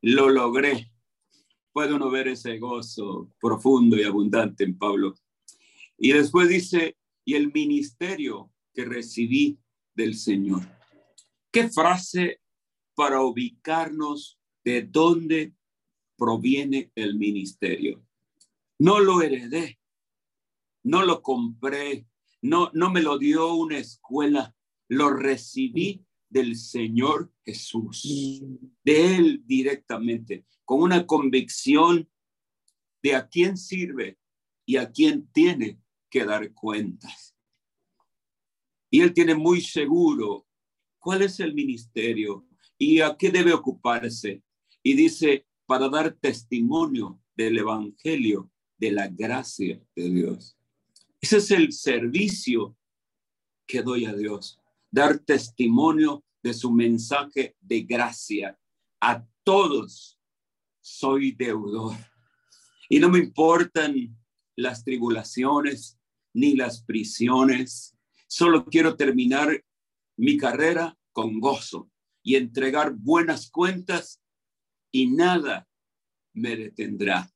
Lo 0.01 0.27
logré. 0.27 0.91
Puede 1.71 1.93
uno 1.93 2.09
ver 2.09 2.27
ese 2.27 2.57
gozo 2.57 3.29
profundo 3.39 3.95
y 3.95 4.03
abundante 4.03 4.63
en 4.63 4.75
Pablo. 4.75 5.13
Y 6.00 6.13
después 6.13 6.50
dice, 6.50 6.97
y 7.23 7.35
el 7.35 7.51
ministerio 7.53 8.51
que 8.73 8.85
recibí 8.85 9.59
del 9.93 10.15
Señor. 10.15 10.63
Qué 11.51 11.69
frase 11.69 12.41
para 12.95 13.21
ubicarnos 13.21 14.39
de 14.63 14.83
dónde 14.83 15.53
proviene 16.17 16.91
el 16.95 17.15
ministerio. 17.15 18.05
No 18.79 19.00
lo 19.00 19.21
heredé, 19.21 19.79
no 20.83 21.03
lo 21.05 21.21
compré, 21.21 22.07
no, 22.41 22.71
no 22.74 22.91
me 22.91 23.01
lo 23.01 23.17
dio 23.17 23.53
una 23.53 23.77
escuela, 23.77 24.55
lo 24.88 25.12
recibí 25.12 26.05
del 26.29 26.55
Señor 26.55 27.31
Jesús, 27.43 28.43
de 28.83 29.15
Él 29.17 29.43
directamente, 29.45 30.45
con 30.63 30.81
una 30.81 31.05
convicción 31.05 32.10
de 33.03 33.15
a 33.15 33.27
quién 33.27 33.57
sirve 33.57 34.17
y 34.65 34.77
a 34.77 34.91
quién 34.91 35.27
tiene 35.33 35.79
que 36.10 36.25
dar 36.25 36.53
cuentas. 36.53 37.36
Y 38.89 39.01
Él 39.01 39.13
tiene 39.13 39.36
muy 39.36 39.62
seguro 39.62 40.48
cuál 41.00 41.21
es 41.24 41.39
el 41.39 41.53
ministerio 41.53 42.45
y 42.81 43.00
a 43.00 43.15
qué 43.15 43.29
debe 43.29 43.53
ocuparse. 43.53 44.41
Y 44.81 44.95
dice, 44.95 45.45
para 45.67 45.88
dar 45.88 46.13
testimonio 46.13 47.21
del 47.35 47.59
Evangelio 47.59 48.50
de 48.75 48.91
la 48.91 49.07
gracia 49.07 49.79
de 49.95 50.09
Dios. 50.09 50.57
Ese 51.21 51.38
es 51.38 51.51
el 51.51 51.73
servicio 51.73 52.75
que 53.67 53.83
doy 53.83 54.05
a 54.05 54.13
Dios, 54.13 54.59
dar 54.89 55.19
testimonio 55.19 56.23
de 56.41 56.55
su 56.55 56.71
mensaje 56.71 57.55
de 57.61 57.81
gracia. 57.83 58.57
A 59.00 59.23
todos 59.43 60.19
soy 60.81 61.33
deudor. 61.33 61.95
Y 62.89 63.00
no 63.00 63.09
me 63.09 63.19
importan 63.19 64.17
las 64.55 64.83
tribulaciones 64.83 66.00
ni 66.33 66.55
las 66.55 66.81
prisiones. 66.81 67.95
Solo 68.25 68.65
quiero 68.65 68.95
terminar 68.95 69.63
mi 70.17 70.35
carrera 70.35 70.97
con 71.11 71.39
gozo 71.39 71.90
y 72.23 72.35
entregar 72.35 72.93
buenas 72.93 73.49
cuentas 73.49 74.21
y 74.91 75.07
nada 75.07 75.67
me 76.33 76.55
detendrá. 76.55 77.31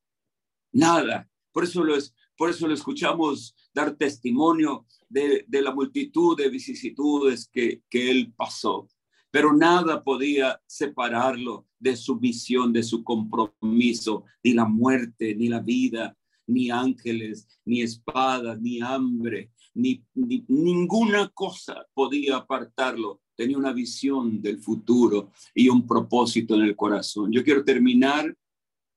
Nada. 0.72 1.30
Por 1.52 1.64
eso, 1.64 1.84
lo, 1.84 1.96
por 2.38 2.50
eso 2.50 2.68
lo 2.68 2.74
escuchamos 2.74 3.56
dar 3.74 3.96
testimonio 3.96 4.86
de, 5.10 5.46
la 5.50 5.74
multitud 5.74 6.38
de 6.38 6.50
vicisitudes 6.50 7.50
que, 7.52 7.82
que 7.90 8.12
él 8.12 8.34
pasó. 8.36 8.90
Pero 9.32 9.54
nada 9.54 10.04
podía 10.04 10.62
separarlo 10.66 11.68
de 11.80 11.96
su 11.96 12.20
misión, 12.20 12.72
de 12.72 12.84
su 12.84 13.04
compromiso, 13.04 14.26
ni 14.44 14.54
la 14.54 14.66
muerte, 14.66 15.36
ni 15.36 15.50
la 15.50 15.60
vida, 15.60 16.16
ni 16.48 16.70
ángeles, 16.70 17.48
ni 17.66 17.82
espadas, 17.82 18.60
ni 18.62 18.82
hambre, 18.82 19.52
ni, 19.74 20.04
ninguna 20.48 21.30
cosa 21.30 21.86
podía 21.94 22.38
apartarlo. 22.38 23.22
Tenía 23.36 23.58
una 23.58 23.74
visión 23.74 24.42
del 24.42 24.60
futuro 24.60 25.32
y 25.54 25.70
un 25.70 25.86
propósito 25.86 26.56
en 26.56 26.62
el 26.62 26.76
corazón. 26.76 27.32
Yo 27.32 27.44
quiero 27.44 27.64
terminar 27.64 28.36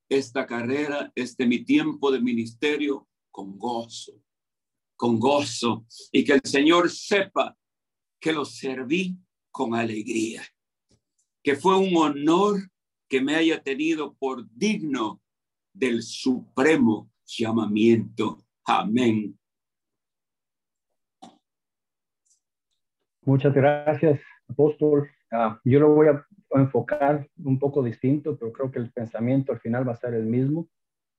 esta 0.08 0.46
carrera, 0.46 1.12
este 1.14 1.46
mi 1.46 1.64
tiempo 1.64 2.10
de 2.10 2.20
ministerio 2.20 3.08
con 3.30 3.58
gozo, 3.58 4.12
con 4.96 5.18
gozo 5.18 5.86
y 6.12 6.24
que 6.24 6.34
el 6.34 6.40
Señor 6.44 6.90
sepa 6.90 7.56
que 8.20 8.32
lo 8.32 8.44
serví 8.44 9.16
con 9.50 9.74
alegría, 9.74 10.42
que 11.42 11.56
fue 11.56 11.76
un 11.76 11.96
honor 11.96 12.70
que 13.08 13.20
me 13.20 13.34
haya 13.34 13.62
tenido 13.62 14.14
por 14.14 14.48
digno 14.52 15.22
del 15.72 16.02
supremo 16.02 17.10
llamamiento. 17.26 18.44
Amén. 18.64 19.37
Muchas 23.28 23.52
gracias, 23.52 24.22
apóstol. 24.48 25.10
Ah, 25.30 25.60
yo 25.62 25.80
lo 25.80 25.90
voy 25.90 26.06
a 26.08 26.24
enfocar 26.52 27.28
un 27.44 27.58
poco 27.58 27.82
distinto, 27.82 28.38
pero 28.38 28.50
creo 28.54 28.70
que 28.70 28.78
el 28.78 28.90
pensamiento 28.90 29.52
al 29.52 29.60
final 29.60 29.86
va 29.86 29.92
a 29.92 29.96
ser 29.96 30.14
el 30.14 30.24
mismo. 30.24 30.66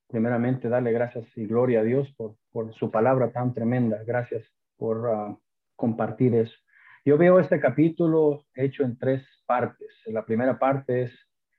Primeramente, 0.08 0.68
darle 0.68 0.90
gracias 0.90 1.24
y 1.36 1.46
gloria 1.46 1.78
a 1.78 1.82
Dios 1.84 2.12
por, 2.16 2.34
por 2.50 2.74
su 2.74 2.90
palabra 2.90 3.30
tan 3.30 3.54
tremenda. 3.54 4.02
Gracias 4.04 4.44
por 4.76 5.06
uh, 5.06 5.40
compartir 5.76 6.34
eso. 6.34 6.56
Yo 7.04 7.16
veo 7.16 7.38
este 7.38 7.60
capítulo 7.60 8.44
hecho 8.56 8.82
en 8.82 8.98
tres 8.98 9.24
partes. 9.46 9.92
La 10.06 10.26
primera 10.26 10.58
parte 10.58 11.02
es, 11.02 11.12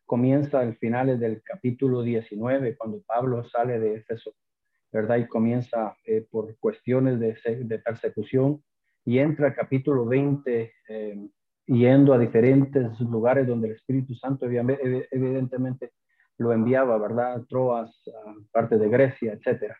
comienza 0.05 0.59
al 0.59 0.75
final 0.75 1.17
del 1.17 1.41
capítulo 1.43 2.01
19, 2.01 2.75
cuando 2.75 3.01
Pablo 3.03 3.45
sale 3.45 3.79
de 3.79 3.95
Éfeso, 3.95 4.33
¿verdad? 4.91 5.15
Y 5.15 5.27
comienza 5.27 5.95
eh, 6.03 6.27
por 6.29 6.57
cuestiones 6.57 7.21
de, 7.21 7.37
de, 7.63 7.79
persecución 7.79 8.61
y 9.05 9.19
entra 9.19 9.47
al 9.47 9.55
capítulo 9.55 10.05
20 10.05 10.73
eh, 10.89 11.27
yendo 11.65 12.13
a 12.13 12.19
diferentes 12.19 12.99
lugares 12.99 13.47
donde 13.47 13.69
el 13.69 13.75
Espíritu 13.75 14.13
Santo 14.15 14.45
evidentemente 14.45 15.93
lo 16.37 16.53
enviaba, 16.53 16.97
¿verdad? 16.97 17.43
Troas, 17.47 17.91
parte 18.51 18.77
de 18.77 18.89
Grecia, 18.89 19.33
etcétera. 19.33 19.77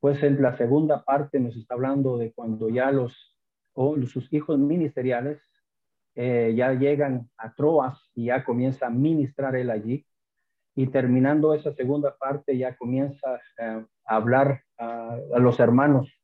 Pues 0.00 0.22
en 0.22 0.40
la 0.40 0.56
segunda 0.56 1.04
parte 1.04 1.40
nos 1.40 1.56
está 1.56 1.74
hablando 1.74 2.16
de 2.16 2.32
cuando 2.32 2.68
ya 2.68 2.90
los, 2.92 3.36
sus 4.06 4.32
hijos 4.32 4.58
ministeriales 4.58 5.40
eh, 6.14 6.54
ya 6.56 6.72
llegan 6.72 7.28
a 7.36 7.52
Troas 7.54 7.98
y 8.14 8.26
ya 8.26 8.44
comienza 8.44 8.86
a 8.86 8.90
ministrar 8.90 9.56
él 9.56 9.70
allí. 9.70 10.06
Y 10.76 10.86
terminando 10.86 11.54
esa 11.54 11.72
segunda 11.74 12.16
parte 12.16 12.56
ya 12.56 12.76
comienza 12.76 13.40
eh, 13.58 13.84
a 14.04 14.16
hablar 14.16 14.62
a 14.78 15.38
los 15.40 15.58
hermanos 15.58 16.17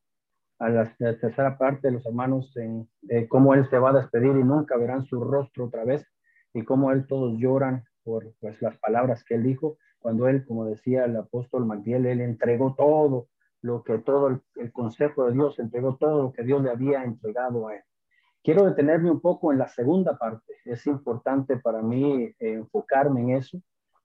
a 0.58 0.68
la, 0.68 0.94
tercera 0.96 1.58
parte 1.58 1.90
los 1.90 2.06
hermanos 2.06 2.56
en 2.56 2.88
cómo 3.28 3.54
él 3.54 3.68
se 3.68 3.78
va 3.78 3.90
a 3.90 4.00
despedir 4.00 4.36
y 4.36 4.44
nunca 4.44 4.76
verán 4.76 5.04
su 5.04 5.22
rostro 5.22 5.66
otra 5.66 5.84
vez 5.84 6.06
y 6.52 6.62
cómo 6.62 6.92
él 6.92 7.06
todos 7.06 7.36
lloran 7.38 7.84
por 8.02 8.32
pues, 8.40 8.60
las 8.62 8.78
palabras 8.78 9.24
que 9.24 9.34
él 9.34 9.42
dijo 9.42 9.78
cuando 10.04 10.28
él, 10.28 10.44
como 10.44 10.66
decía 10.66 11.06
el 11.06 11.16
apóstol 11.16 11.64
Magdiel, 11.64 12.04
él 12.04 12.20
entregó 12.20 12.74
todo 12.76 13.28
lo 13.62 13.82
que 13.82 13.96
todo 13.96 14.28
el, 14.28 14.70
consejo 14.70 15.24
de 15.24 15.32
Dios, 15.32 15.58
entregó 15.58 15.96
todo 15.96 16.24
lo 16.24 16.32
que 16.34 16.42
Dios 16.42 16.62
le 16.62 16.68
había 16.68 17.02
entregado 17.04 17.68
a 17.68 17.76
él. 17.76 17.82
Quiero 18.42 18.66
detenerme 18.66 19.10
un 19.10 19.22
poco 19.22 19.50
en 19.50 19.58
la 19.58 19.66
segunda 19.68 20.18
parte. 20.18 20.52
Es 20.66 20.86
importante 20.86 21.56
para 21.56 21.80
mí 21.80 22.24
eh, 22.24 22.34
enfocarme 22.38 23.22
en 23.22 23.30
eso 23.30 23.62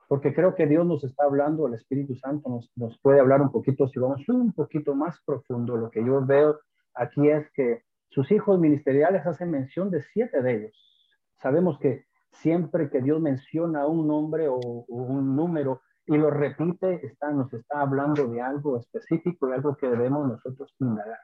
porque 0.10 0.34
creo 0.34 0.56
que 0.56 0.66
Dios 0.66 0.88
nos 0.88 1.04
está 1.04 1.26
hablando, 1.26 1.68
el 1.68 1.76
Espíritu 1.76 2.16
Santo 2.16 2.64
nos, 2.76 3.00
puede 3.00 3.20
hablar 3.20 3.44
un 3.44 3.52
poquito, 3.52 3.88
si 3.88 4.00
vamos 4.00 4.28
un 4.28 4.52
poquito 4.54 4.96
más 4.96 5.22
profundo, 5.24 5.78
lo 5.78 5.92
que 5.92 6.04
yo 6.04 6.26
veo 6.26 6.60
aquí 6.96 7.30
es 7.30 7.48
que 7.52 7.84
sus 8.10 8.32
hijos 8.32 8.60
ministeriales 8.60 9.24
hacen 9.28 9.52
mención 9.52 9.92
de 9.92 10.02
siete 10.02 10.42
de 10.42 10.56
ellos. 10.56 11.16
Sabemos 11.40 11.78
que 11.78 12.06
siempre 12.32 12.90
que 12.90 13.04
Dios 13.04 13.22
menciona 13.22 13.86
un 13.86 14.08
nombre 14.08 14.48
o, 14.48 14.58
un 14.88 15.36
número 15.36 15.82
y 16.08 16.18
lo 16.18 16.32
repite, 16.32 17.06
está, 17.06 17.32
nos 17.32 17.54
está 17.54 17.82
hablando 17.82 18.28
de 18.28 18.42
algo 18.42 18.80
específico, 18.80 19.46
de 19.46 19.58
algo 19.58 19.76
que 19.76 19.90
debemos 19.90 20.28
nosotros 20.28 20.74
indagar. 20.80 21.20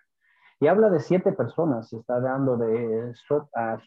Y 0.60 0.68
habla 0.68 0.92
de 0.92 1.00
siete 1.00 1.32
personas, 1.32 1.92
está 1.92 2.20
dando 2.20 2.56
de 2.56 3.14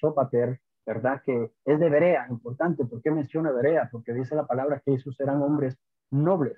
Sopater, 0.00 0.60
¿verdad? 0.88 1.20
Que 1.22 1.52
es 1.66 1.78
de 1.78 1.90
Berea, 1.90 2.26
importante. 2.30 2.86
¿Por 2.86 3.02
qué 3.02 3.10
menciona 3.10 3.52
Berea? 3.52 3.90
Porque 3.92 4.14
dice 4.14 4.34
la 4.34 4.46
palabra 4.46 4.80
que 4.82 4.94
esos 4.94 5.20
eran 5.20 5.42
hombres 5.42 5.76
nobles 6.10 6.56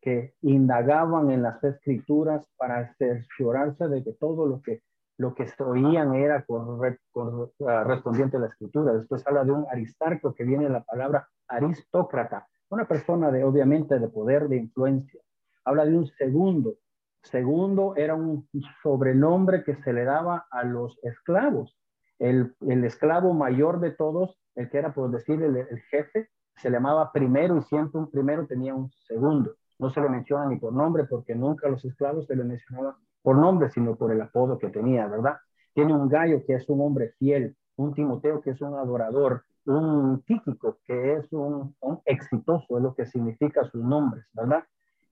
que 0.00 0.34
indagaban 0.40 1.30
en 1.30 1.42
las 1.42 1.62
escrituras 1.62 2.48
para 2.56 2.94
cerciorarse 2.94 3.86
de 3.88 4.02
que 4.02 4.12
todo 4.14 4.46
lo 4.46 4.62
que 4.62 4.82
lo 5.18 5.34
que 5.34 5.46
oían 5.60 6.14
era 6.14 6.44
correspondiente 6.46 8.36
a 8.36 8.40
la 8.40 8.46
escritura. 8.48 8.92
Después 8.92 9.26
habla 9.26 9.44
de 9.44 9.52
un 9.52 9.66
aristarco 9.70 10.34
que 10.34 10.44
viene 10.44 10.64
de 10.64 10.70
la 10.70 10.82
palabra 10.82 11.26
aristócrata, 11.48 12.46
una 12.68 12.86
persona 12.86 13.30
de 13.30 13.42
obviamente 13.44 13.98
de 13.98 14.08
poder, 14.08 14.48
de 14.48 14.56
influencia. 14.56 15.20
Habla 15.64 15.86
de 15.86 15.96
un 15.96 16.06
segundo. 16.06 16.74
Segundo 17.22 17.94
era 17.96 18.14
un 18.14 18.46
sobrenombre 18.82 19.64
que 19.64 19.74
se 19.76 19.92
le 19.94 20.04
daba 20.04 20.46
a 20.50 20.64
los 20.64 20.98
esclavos 21.02 21.76
el, 22.18 22.54
esclavo 22.84 23.34
mayor 23.34 23.80
de 23.80 23.90
todos, 23.90 24.38
el 24.54 24.70
que 24.70 24.78
era 24.78 24.94
por 24.94 25.10
decir 25.10 25.42
el, 25.42 25.80
jefe, 25.90 26.28
se 26.56 26.70
llamaba 26.70 27.12
primero 27.12 27.56
y 27.58 27.62
siempre 27.62 28.00
un 28.00 28.10
primero 28.10 28.46
tenía 28.46 28.74
un 28.74 28.90
segundo. 29.06 29.54
No 29.78 29.90
se 29.90 30.00
le 30.00 30.08
menciona 30.08 30.46
ni 30.46 30.56
por 30.56 30.72
nombre 30.72 31.04
porque 31.04 31.34
nunca 31.34 31.68
los 31.68 31.84
esclavos 31.84 32.26
se 32.26 32.36
le 32.36 32.44
mencionaba 32.44 32.96
por 33.22 33.36
nombre, 33.36 33.68
sino 33.70 33.96
por 33.96 34.12
el 34.12 34.22
apodo 34.22 34.58
que 34.58 34.68
tenía, 34.68 35.06
¿verdad? 35.06 35.36
Tiene 35.74 35.94
un 35.94 36.08
gallo 36.08 36.42
que 36.46 36.54
es 36.54 36.68
un 36.68 36.80
hombre 36.80 37.12
fiel, 37.18 37.56
un 37.76 37.92
Timoteo 37.92 38.40
que 38.40 38.50
es 38.50 38.60
un 38.62 38.74
adorador, 38.74 39.44
un 39.66 40.22
Tíquico 40.22 40.78
que 40.84 41.14
es 41.14 41.30
un, 41.32 41.74
un 41.80 42.00
exitoso, 42.06 42.76
es 42.76 42.82
lo 42.82 42.94
que 42.94 43.04
significa 43.04 43.64
sus 43.64 43.82
nombres, 43.82 44.24
¿verdad? 44.32 44.64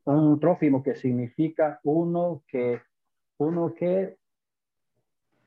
Un 0.05 0.41
Trófimo 0.41 0.83
que 0.83 0.95
significa 0.95 1.81
uno 1.83 2.43
que, 2.47 2.81
uno 3.39 3.75
que 3.75 4.17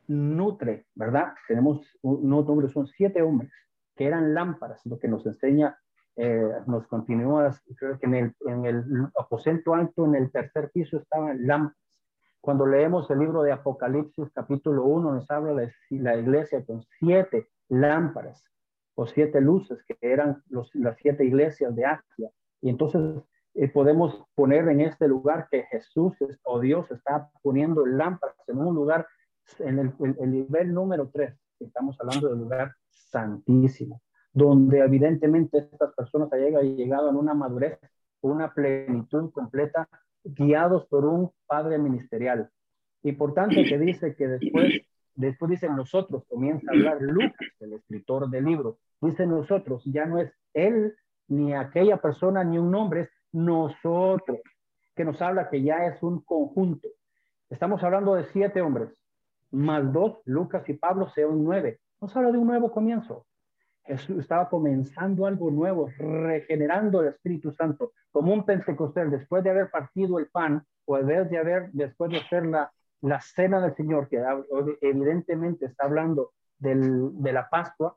nutre, 0.08 0.86
¿verdad? 0.96 1.34
Tenemos 1.48 1.82
un, 2.02 2.32
hombres, 2.34 2.72
son 2.72 2.88
siete 2.88 3.22
hombres, 3.22 3.52
que 3.96 4.06
eran 4.06 4.34
lámparas, 4.34 4.86
lo 4.86 5.00
que 5.00 5.08
nos 5.08 5.26
enseña, 5.26 5.78
eh, 6.16 6.52
nos 6.66 6.88
continúa, 6.88 7.56
creo 7.78 8.00
que 8.00 8.08
en 8.08 8.16
el, 8.16 8.36
en 8.46 8.66
el 8.66 8.84
aposento 9.18 9.74
alto, 9.74 10.06
en 10.06 10.16
el 10.16 10.32
tercer 10.32 10.72
piso, 10.72 10.98
estaban 10.98 11.46
lámparas. 11.46 11.78
Cuando 12.42 12.66
leemos 12.66 13.10
el 13.12 13.20
libro 13.20 13.44
de 13.44 13.52
Apocalipsis 13.52 14.32
capítulo 14.34 14.86
1, 14.86 15.14
nos 15.16 15.30
habla 15.30 15.54
de 15.54 15.74
la 15.90 16.16
iglesia 16.16 16.64
con 16.66 16.82
siete 17.00 17.50
lámparas 17.68 18.44
o 18.96 19.06
siete 19.06 19.42
luces, 19.42 19.84
que 19.84 19.98
eran 20.02 20.42
los, 20.50 20.74
las 20.74 20.98
siete 20.98 21.26
iglesias 21.26 21.76
de 21.76 21.86
Asia. 21.86 22.32
Y 22.62 22.70
entonces 22.70 23.02
eh, 23.54 23.68
podemos 23.68 24.24
poner 24.36 24.68
en 24.70 24.82
este 24.82 25.08
lugar 25.08 25.48
que 25.52 25.64
Jesús 25.64 26.16
o 26.44 26.60
Dios 26.60 26.90
está 26.92 27.30
poniendo 27.42 27.86
lámparas 27.86 28.38
en 28.48 28.60
un 28.60 28.76
lugar, 28.76 29.08
en 29.60 29.80
el, 29.80 29.94
el 30.20 30.32
nivel 30.32 30.74
número 30.74 31.10
tres, 31.14 31.36
estamos 31.60 31.98
hablando 32.00 32.30
del 32.30 32.40
lugar 32.40 32.76
santísimo, 32.90 34.02
donde 34.34 34.80
evidentemente 34.80 35.58
estas 35.72 35.94
personas 35.96 36.32
han 36.32 36.76
llegado 36.76 37.10
en 37.10 37.16
una 37.16 37.34
madurez, 37.34 37.80
una 38.22 38.54
plenitud 38.54 39.32
completa, 39.32 39.88
guiados 40.24 40.86
por 40.88 41.06
un 41.06 41.32
padre 41.46 41.78
ministerial. 41.78 42.50
Y 43.04 43.14
por 43.14 43.34
tanto 43.34 43.56
que 43.68 43.78
dice 43.78 44.16
que 44.16 44.28
después, 44.28 44.82
después 45.16 45.52
dicen 45.52 45.76
nosotros, 45.76 46.24
comienza 46.28 46.70
a 46.70 46.76
hablar 46.76 47.02
Lucas, 47.02 47.48
el 47.60 47.74
escritor 47.74 48.30
del 48.30 48.46
libro, 48.46 48.80
dice 49.02 49.26
nosotros, 49.26 49.84
ya 49.86 50.06
no 50.06 50.20
es 50.20 50.32
él, 50.54 50.96
ni 51.28 51.54
aquella 51.54 51.98
persona, 51.98 52.44
ni 52.44 52.58
un 52.58 52.72
nombre, 52.72 53.02
es 53.02 53.10
nosotros, 53.32 54.40
que 54.96 55.06
nos 55.06 55.22
habla 55.22 55.50
que 55.50 55.62
ya 55.62 55.86
es 55.86 56.02
un 56.02 56.22
conjunto. 56.22 56.88
Estamos 57.50 57.84
hablando 57.84 58.16
de 58.16 58.26
siete 58.26 58.62
hombres, 58.62 58.90
más 59.52 59.92
dos, 59.92 60.20
Lucas 60.26 60.68
y 60.70 60.74
Pablo, 60.74 61.10
son 61.10 61.44
nueve. 61.44 61.80
Nos 62.02 62.16
habla 62.16 62.32
de 62.32 62.38
un 62.38 62.48
nuevo 62.48 62.72
comienzo. 62.72 63.26
Jesús 63.86 64.20
estaba 64.20 64.50
comenzando 64.50 65.26
algo 65.26 65.50
nuevo, 65.50 65.90
regenerando 65.98 67.02
el 67.02 67.08
Espíritu 67.08 67.54
Santo, 67.54 67.94
como 68.12 68.34
un 68.34 68.46
Pentecostés, 68.46 69.10
después 69.10 69.44
de 69.44 69.50
haber 69.50 69.72
partido 69.72 70.20
el 70.20 70.28
pan, 70.28 70.64
o 70.86 70.98
después 70.98 71.30
de 71.30 71.38
haber, 71.38 71.72
después 71.72 72.12
de 72.12 72.18
hacer 72.18 72.46
la, 72.46 72.72
la 73.02 73.22
cena 73.22 73.62
del 73.62 73.76
Señor, 73.76 74.10
que 74.10 74.22
evidentemente 74.82 75.66
está 75.66 75.86
hablando 75.86 76.34
del, 76.60 77.22
de 77.22 77.34
la 77.34 77.50
Pascua, 77.50 77.96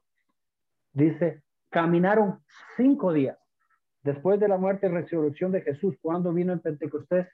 dice, 0.92 1.42
caminaron 1.70 2.40
cinco 2.76 3.12
días 3.12 3.38
después 4.02 4.38
de 4.40 4.48
la 4.48 4.58
muerte 4.58 4.86
y 4.86 4.90
resurrección 4.90 5.52
de 5.52 5.62
Jesús, 5.62 5.96
cuando 6.00 6.32
vino 6.32 6.52
en 6.52 6.60
Pentecostés, 6.60 7.28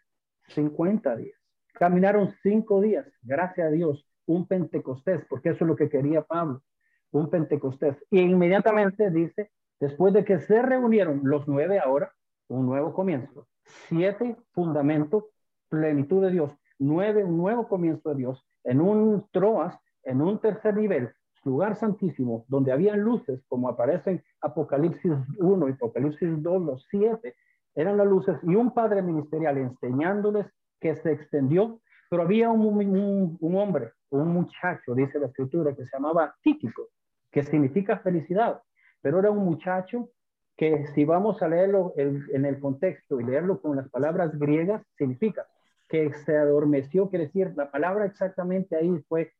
50 0.48 1.16
días. 1.16 1.38
Caminaron 1.78 2.32
cinco 2.42 2.80
días, 2.80 3.06
gracias 3.22 3.66
a 3.66 3.70
Dios, 3.70 4.08
un 4.24 4.46
Pentecostés, 4.46 5.20
porque 5.28 5.50
eso 5.50 5.64
es 5.64 5.68
lo 5.68 5.76
que 5.76 5.90
quería 5.90 6.22
Pablo, 6.22 6.62
un 7.10 7.28
Pentecostés. 7.28 7.96
Y 8.10 8.20
inmediatamente 8.20 9.10
dice, 9.10 9.50
después 9.78 10.14
de 10.14 10.24
que 10.24 10.40
se 10.40 10.62
reunieron 10.62 11.20
los 11.24 11.46
nueve 11.46 11.78
ahora, 11.78 12.10
un 12.48 12.64
nuevo 12.64 12.94
comienzo, 12.94 13.46
siete 13.88 14.36
fundamentos, 14.52 15.24
plenitud 15.68 16.22
de 16.24 16.30
Dios, 16.30 16.52
nueve, 16.78 17.24
un 17.24 17.36
nuevo 17.36 17.68
comienzo 17.68 18.08
de 18.10 18.16
Dios, 18.16 18.42
en 18.64 18.80
un 18.80 19.26
troas, 19.30 19.78
en 20.02 20.22
un 20.22 20.40
tercer 20.40 20.76
nivel, 20.76 21.12
lugar 21.44 21.76
santísimo, 21.76 22.46
donde 22.48 22.72
habían 22.72 23.00
luces, 23.00 23.44
como 23.48 23.68
aparecen 23.68 24.24
Apocalipsis 24.40 25.12
1 25.38 25.68
y 25.68 25.72
Apocalipsis 25.72 26.42
2, 26.42 26.62
los 26.62 26.86
siete, 26.88 27.34
eran 27.74 27.98
las 27.98 28.06
luces, 28.06 28.38
y 28.44 28.54
un 28.54 28.72
padre 28.72 29.02
ministerial 29.02 29.58
enseñándoles 29.58 30.46
que 30.80 30.96
se 30.96 31.12
extendió, 31.12 31.80
pero 32.08 32.22
había 32.22 32.50
un, 32.50 33.38
un, 33.40 33.56
hombre, 33.56 33.92
un 34.10 34.28
muchacho, 34.28 34.94
dice 34.94 35.18
la 35.18 35.26
escritura, 35.26 35.74
que 35.74 35.84
se 35.84 35.96
llamaba 35.96 36.34
Tíquico, 36.42 36.88
que 37.30 37.42
significa 37.42 37.98
felicidad, 37.98 38.62
pero 39.00 39.18
era 39.18 39.30
un 39.30 39.44
muchacho 39.44 40.10
que 40.56 40.86
si 40.94 41.04
vamos 41.04 41.42
a 41.42 41.48
leerlo 41.48 41.92
en 41.96 42.44
el 42.46 42.58
contexto 42.60 43.20
y 43.20 43.24
leerlo 43.24 43.60
con 43.60 43.76
las 43.76 43.90
palabras 43.90 44.38
griegas, 44.38 44.82
significa 44.96 45.46
que 45.88 46.12
se 46.24 46.36
adormeció, 46.36 47.10
quiere 47.10 47.26
decir, 47.26 47.52
la 47.56 47.70
palabra 47.70 48.06
exactamente 48.06 48.74
ahí 48.76 49.04
fue, 49.08 49.32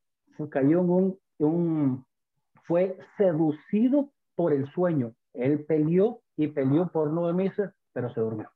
cayó 0.51 0.81
en 0.81 1.19
un 1.39 2.07
fue 2.67 2.99
seducido 3.17 4.11
por 4.35 4.53
el 4.53 4.67
sueño. 4.73 5.15
Él 5.33 5.65
peleó 5.65 6.21
y 6.37 6.49
peleó 6.49 6.89
por 6.89 7.11
no 7.11 7.23
dormirse, 7.23 7.71
pero 7.93 8.13
se 8.13 8.21
durmió. 8.21 8.51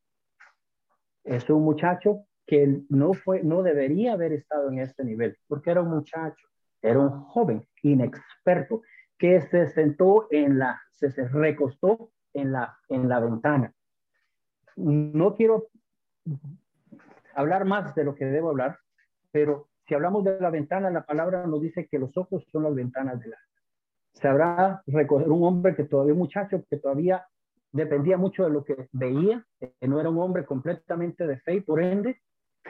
Es 1.25 1.49
un 1.49 1.62
muchacho 1.62 2.27
que 2.50 2.82
no 2.88 3.14
fue, 3.14 3.44
no 3.44 3.62
debería 3.62 4.14
haber 4.14 4.32
estado 4.32 4.72
en 4.72 4.80
este 4.80 5.04
nivel, 5.04 5.38
porque 5.46 5.70
era 5.70 5.82
un 5.82 5.90
muchacho, 5.90 6.48
era 6.82 6.98
un 6.98 7.22
joven 7.26 7.64
inexperto 7.80 8.82
que 9.16 9.40
se 9.42 9.68
sentó 9.68 10.26
en 10.32 10.58
la, 10.58 10.82
se, 10.90 11.10
recostó 11.28 12.10
en 12.34 12.50
la, 12.50 12.76
en 12.88 13.08
la 13.08 13.20
ventana. 13.20 13.72
No 14.74 15.36
quiero 15.36 15.68
hablar 17.36 17.66
más 17.66 17.94
de 17.94 18.02
lo 18.02 18.16
que 18.16 18.24
debo 18.24 18.50
hablar, 18.50 18.80
pero 19.30 19.68
si 19.86 19.94
hablamos 19.94 20.24
de 20.24 20.40
la 20.40 20.50
ventana, 20.50 20.90
la 20.90 21.06
palabra 21.06 21.46
nos 21.46 21.62
dice 21.62 21.86
que 21.86 22.00
los 22.00 22.16
ojos 22.16 22.44
son 22.50 22.64
las 22.64 22.74
ventanas 22.74 23.20
del 23.20 23.34
alma. 23.34 23.46
Se 24.14 24.26
habrá 24.26 24.82
recoger 24.88 25.28
un 25.28 25.44
hombre 25.44 25.76
que 25.76 25.84
todavía, 25.84 26.14
un 26.14 26.18
muchacho 26.18 26.64
que 26.68 26.78
todavía 26.78 27.24
dependía 27.70 28.16
mucho 28.16 28.42
de 28.42 28.50
lo 28.50 28.64
que 28.64 28.88
veía, 28.90 29.46
que 29.60 29.72
no 29.86 30.00
era 30.00 30.10
un 30.10 30.18
hombre 30.18 30.44
completamente 30.44 31.28
de 31.28 31.38
fe 31.38 31.54
y 31.54 31.60
por 31.60 31.80
ende 31.80 32.20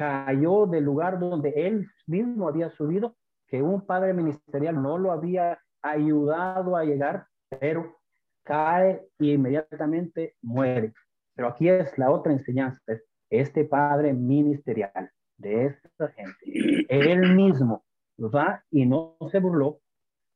cayó 0.01 0.65
del 0.65 0.85
lugar 0.85 1.19
donde 1.19 1.51
él 1.55 1.87
mismo 2.07 2.49
había 2.49 2.71
subido, 2.71 3.17
que 3.47 3.61
un 3.61 3.85
padre 3.85 4.15
ministerial 4.15 4.83
no 4.83 4.97
lo 4.97 5.13
había 5.13 5.61
ayudado 5.83 6.75
a 6.75 6.85
llegar, 6.85 7.27
pero 7.51 7.99
cae 8.43 9.07
y 9.19 9.33
inmediatamente 9.33 10.37
muere. 10.41 10.95
Pero 11.35 11.49
aquí 11.49 11.69
es 11.69 11.99
la 11.99 12.11
otra 12.11 12.33
enseñanza, 12.33 12.81
este 13.29 13.67
padre 13.67 14.15
ministerial 14.15 15.11
de 15.37 15.67
esta 15.67 16.09
gente. 16.13 16.87
Él 16.89 17.35
mismo 17.35 17.85
va 18.19 18.65
y 18.71 18.87
no 18.87 19.19
se 19.31 19.39
burló, 19.39 19.81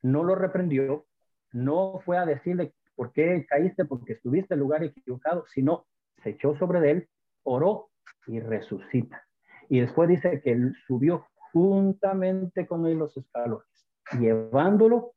no 0.03 0.25
lo 0.25 0.35
reprendió, 0.35 1.07
no 1.53 2.01
fue 2.05 2.19
a 2.19 2.27
decirle 2.27 2.75
por 2.97 3.13
qué 3.13 3.47
caíste, 3.49 3.87
porque 3.87 4.13
estuviste 4.13 4.53
en 4.53 4.59
el 4.59 4.65
lugar 4.65 4.85
equivocado, 4.85 5.47
sino 5.55 5.87
se 6.23 6.31
echó 6.31 6.55
sobre 6.59 6.91
él, 6.91 7.09
oró 7.45 7.89
y 8.27 8.41
resucita. 8.41 9.25
Y 9.69 9.81
después 9.81 10.09
dice 10.09 10.41
que 10.43 10.53
él 10.53 10.75
subió 10.87 11.27
juntamente 11.53 12.67
con 12.67 12.87
él 12.87 12.99
los 12.99 13.17
escalones, 13.17 13.67
llevándolo 14.19 15.13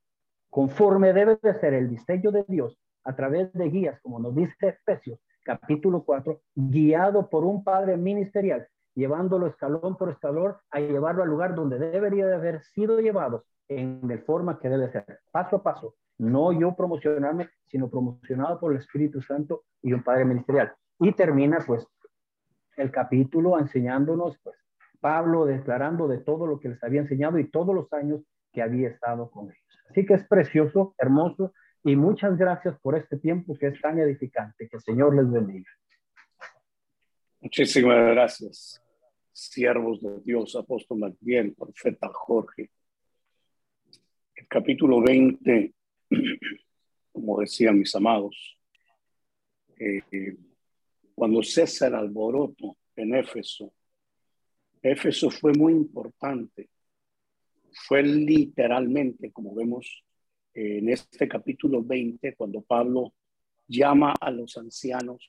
conforme 0.49 1.13
debe 1.13 1.37
de 1.41 1.59
ser 1.59 1.73
el 1.73 1.89
diseño 1.89 2.31
de 2.31 2.45
Dios 2.47 2.77
a 3.03 3.15
través 3.15 3.51
de 3.53 3.69
guías, 3.69 3.99
como 4.01 4.19
nos 4.19 4.35
dice 4.35 4.67
Efesios 4.67 5.19
capítulo 5.43 6.03
4, 6.03 6.41
guiado 6.55 7.29
por 7.29 7.45
un 7.45 7.63
padre 7.63 7.95
ministerial 7.95 8.67
llevándolo 8.97 9.45
escalón 9.45 9.95
por 9.95 10.09
escalón 10.09 10.55
a 10.71 10.79
llevarlo 10.79 11.21
al 11.21 11.29
lugar 11.29 11.53
donde 11.53 11.77
debería 11.77 12.25
de 12.25 12.33
haber 12.33 12.63
sido 12.63 12.99
llevado 12.99 13.45
en 13.69 14.07
de 14.07 14.17
forma 14.17 14.59
que 14.59 14.69
debe 14.69 14.91
ser, 14.91 15.19
paso 15.31 15.57
a 15.57 15.63
paso. 15.63 15.93
No 16.17 16.51
yo 16.51 16.75
promocionarme, 16.75 17.47
sino 17.67 17.89
promocionado 17.89 18.59
por 18.59 18.71
el 18.71 18.79
Espíritu 18.79 19.21
Santo 19.21 19.65
y 19.83 19.93
un 19.93 20.01
Padre 20.01 20.25
Ministerial. 20.25 20.73
Y 20.99 21.11
termina 21.11 21.59
pues 21.65 21.85
el 22.77 22.91
capítulo 22.91 23.59
enseñándonos, 23.59 24.37
pues, 24.43 24.55
Pablo 24.99 25.45
declarando 25.45 26.07
de 26.07 26.19
todo 26.19 26.47
lo 26.47 26.59
que 26.59 26.69
les 26.69 26.83
había 26.83 27.01
enseñado 27.01 27.37
y 27.37 27.49
todos 27.49 27.75
los 27.75 27.91
años 27.93 28.21
que 28.51 28.61
había 28.61 28.89
estado 28.89 29.29
con 29.29 29.45
ellos. 29.45 29.79
Así 29.89 30.05
que 30.05 30.15
es 30.15 30.27
precioso, 30.27 30.95
hermoso, 30.97 31.53
y 31.83 31.95
muchas 31.95 32.37
gracias 32.37 32.79
por 32.79 32.97
este 32.97 33.17
tiempo 33.17 33.55
que 33.57 33.67
es 33.67 33.81
tan 33.81 33.99
edificante. 33.99 34.67
Que 34.67 34.77
el 34.77 34.81
Señor 34.81 35.15
les 35.15 35.31
bendiga. 35.31 35.69
Muchísimas 37.39 37.97
gracias 38.07 38.81
siervos 39.37 40.01
de 40.01 40.19
Dios, 40.21 40.55
apóstol 40.55 40.97
Magdiel, 40.97 41.53
profeta 41.53 42.09
Jorge. 42.11 42.71
El 44.35 44.47
capítulo 44.47 45.01
20, 45.01 45.73
como 47.11 47.39
decían 47.41 47.77
mis 47.77 47.93
amados, 47.95 48.57
eh, 49.77 50.35
cuando 51.17 51.41
cesa 51.41 51.87
el 51.87 51.95
alboroto 51.95 52.77
en 52.95 53.15
Éfeso, 53.15 53.73
Éfeso 54.83 55.31
fue 55.31 55.51
muy 55.51 55.73
importante. 55.73 56.69
Fue 57.71 58.03
literalmente, 58.03 59.31
como 59.31 59.55
vemos 59.55 60.05
en 60.53 60.89
este 60.89 61.27
capítulo 61.27 61.81
20, 61.81 62.35
cuando 62.35 62.61
Pablo 62.61 63.15
llama 63.67 64.13
a 64.21 64.29
los 64.29 64.57
ancianos 64.57 65.27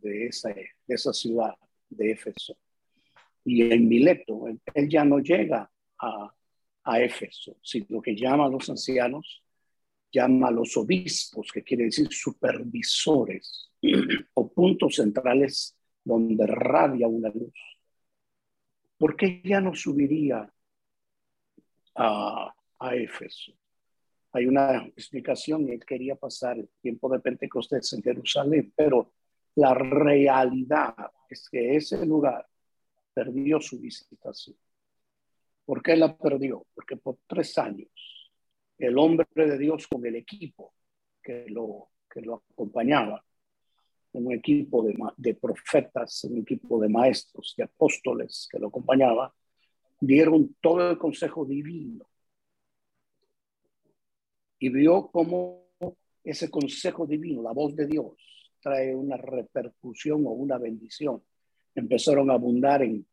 de 0.00 0.28
esa, 0.28 0.54
de 0.54 0.70
esa 0.88 1.12
ciudad 1.12 1.54
de 1.90 2.12
Éfeso 2.12 2.56
y 3.44 3.70
en 3.70 3.88
Mileto. 3.88 4.46
Él, 4.72 4.88
ya 4.88 5.04
no 5.04 5.18
llega 5.18 5.70
a, 5.98 6.34
a 6.82 7.00
Éfeso, 7.02 7.58
sino 7.62 8.00
que 8.00 8.16
llama 8.16 8.46
a 8.46 8.48
los 8.48 8.70
ancianos, 8.70 9.42
llama 10.10 10.48
a 10.48 10.52
los 10.52 10.74
obispos, 10.78 11.52
que 11.52 11.62
quiere 11.62 11.84
decir 11.84 12.08
supervisores 12.10 13.70
o 14.34 14.48
puntos 14.48 14.96
centrales 14.96 15.76
donde 16.04 16.46
radia 16.46 17.08
una 17.08 17.28
luz. 17.28 17.54
¿Por 18.98 19.16
qué 19.16 19.42
ya 19.44 19.60
no 19.60 19.74
subiría 19.74 20.50
a, 21.96 22.54
a 22.78 22.94
Éfeso? 22.94 23.52
Hay 24.32 24.46
una 24.46 24.84
explicación 24.86 25.68
él 25.68 25.84
quería 25.84 26.14
pasar 26.14 26.58
el 26.58 26.68
tiempo 26.80 27.10
de 27.10 27.20
Pentecostés 27.20 27.92
en 27.94 28.02
Jerusalén, 28.02 28.72
pero 28.76 29.12
la 29.54 29.72
realidad 29.74 30.94
es 31.28 31.48
que 31.48 31.76
ese 31.76 32.04
lugar 32.04 32.46
perdió 33.14 33.60
su 33.60 33.80
visitación. 33.80 34.56
¿Por 35.64 35.82
qué 35.82 35.96
la 35.96 36.16
perdió? 36.16 36.66
Porque 36.74 36.96
por 36.96 37.18
tres 37.26 37.56
años 37.58 37.90
el 38.78 38.98
hombre 38.98 39.26
de 39.34 39.58
Dios 39.58 39.86
con 39.86 40.04
el 40.04 40.16
equipo 40.16 40.74
que 41.22 41.46
lo, 41.48 41.88
que 42.08 42.20
lo 42.20 42.42
acompañaba, 42.52 43.24
un 44.16 44.32
equipo 44.32 44.82
de, 44.82 44.94
de 45.16 45.34
profetas, 45.34 46.24
un 46.24 46.38
equipo 46.38 46.80
de 46.80 46.88
maestros, 46.88 47.54
de 47.56 47.64
apóstoles 47.64 48.48
que 48.50 48.58
lo 48.58 48.68
acompañaba, 48.68 49.32
dieron 50.00 50.56
todo 50.60 50.90
el 50.90 50.98
consejo 50.98 51.44
divino 51.44 52.06
y 54.58 54.68
vio 54.68 55.08
cómo 55.08 55.66
ese 56.24 56.50
consejo 56.50 57.06
divino, 57.06 57.42
la 57.42 57.52
voz 57.52 57.76
de 57.76 57.86
Dios, 57.86 58.14
trae 58.60 58.94
una 58.94 59.16
repercusión 59.16 60.26
o 60.26 60.30
una 60.30 60.58
bendición. 60.58 61.22
Empezaron 61.74 62.30
a 62.30 62.34
abundar 62.34 62.82
en, 62.82 63.06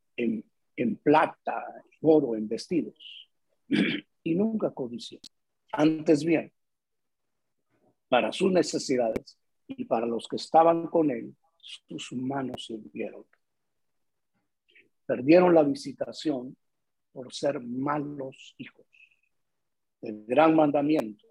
plata, 1.03 1.63
en 1.85 1.99
oro, 2.01 2.35
en 2.35 2.47
vestidos 2.47 3.29
y 4.23 4.35
nunca 4.35 4.71
codició. 4.71 5.19
Antes 5.71 6.23
bien, 6.23 6.51
para 8.07 8.31
sus 8.31 8.51
necesidades 8.51 9.37
y 9.67 9.85
para 9.85 10.05
los 10.05 10.27
que 10.27 10.35
estaban 10.35 10.87
con 10.87 11.09
él, 11.11 11.35
sus 11.57 12.13
manos 12.13 12.65
sirvieron. 12.65 13.25
Perdieron 15.05 15.53
la 15.53 15.63
visitación 15.63 16.55
por 17.11 17.33
ser 17.33 17.59
malos 17.59 18.55
hijos. 18.57 18.85
El 20.01 20.25
gran 20.25 20.55
mandamiento 20.55 21.25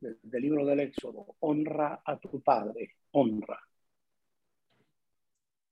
del, 0.00 0.42
libro 0.42 0.64
del 0.64 0.80
Éxodo, 0.80 1.36
honra 1.40 2.02
a 2.04 2.18
tu 2.18 2.40
padre, 2.40 2.96
honra 3.12 3.60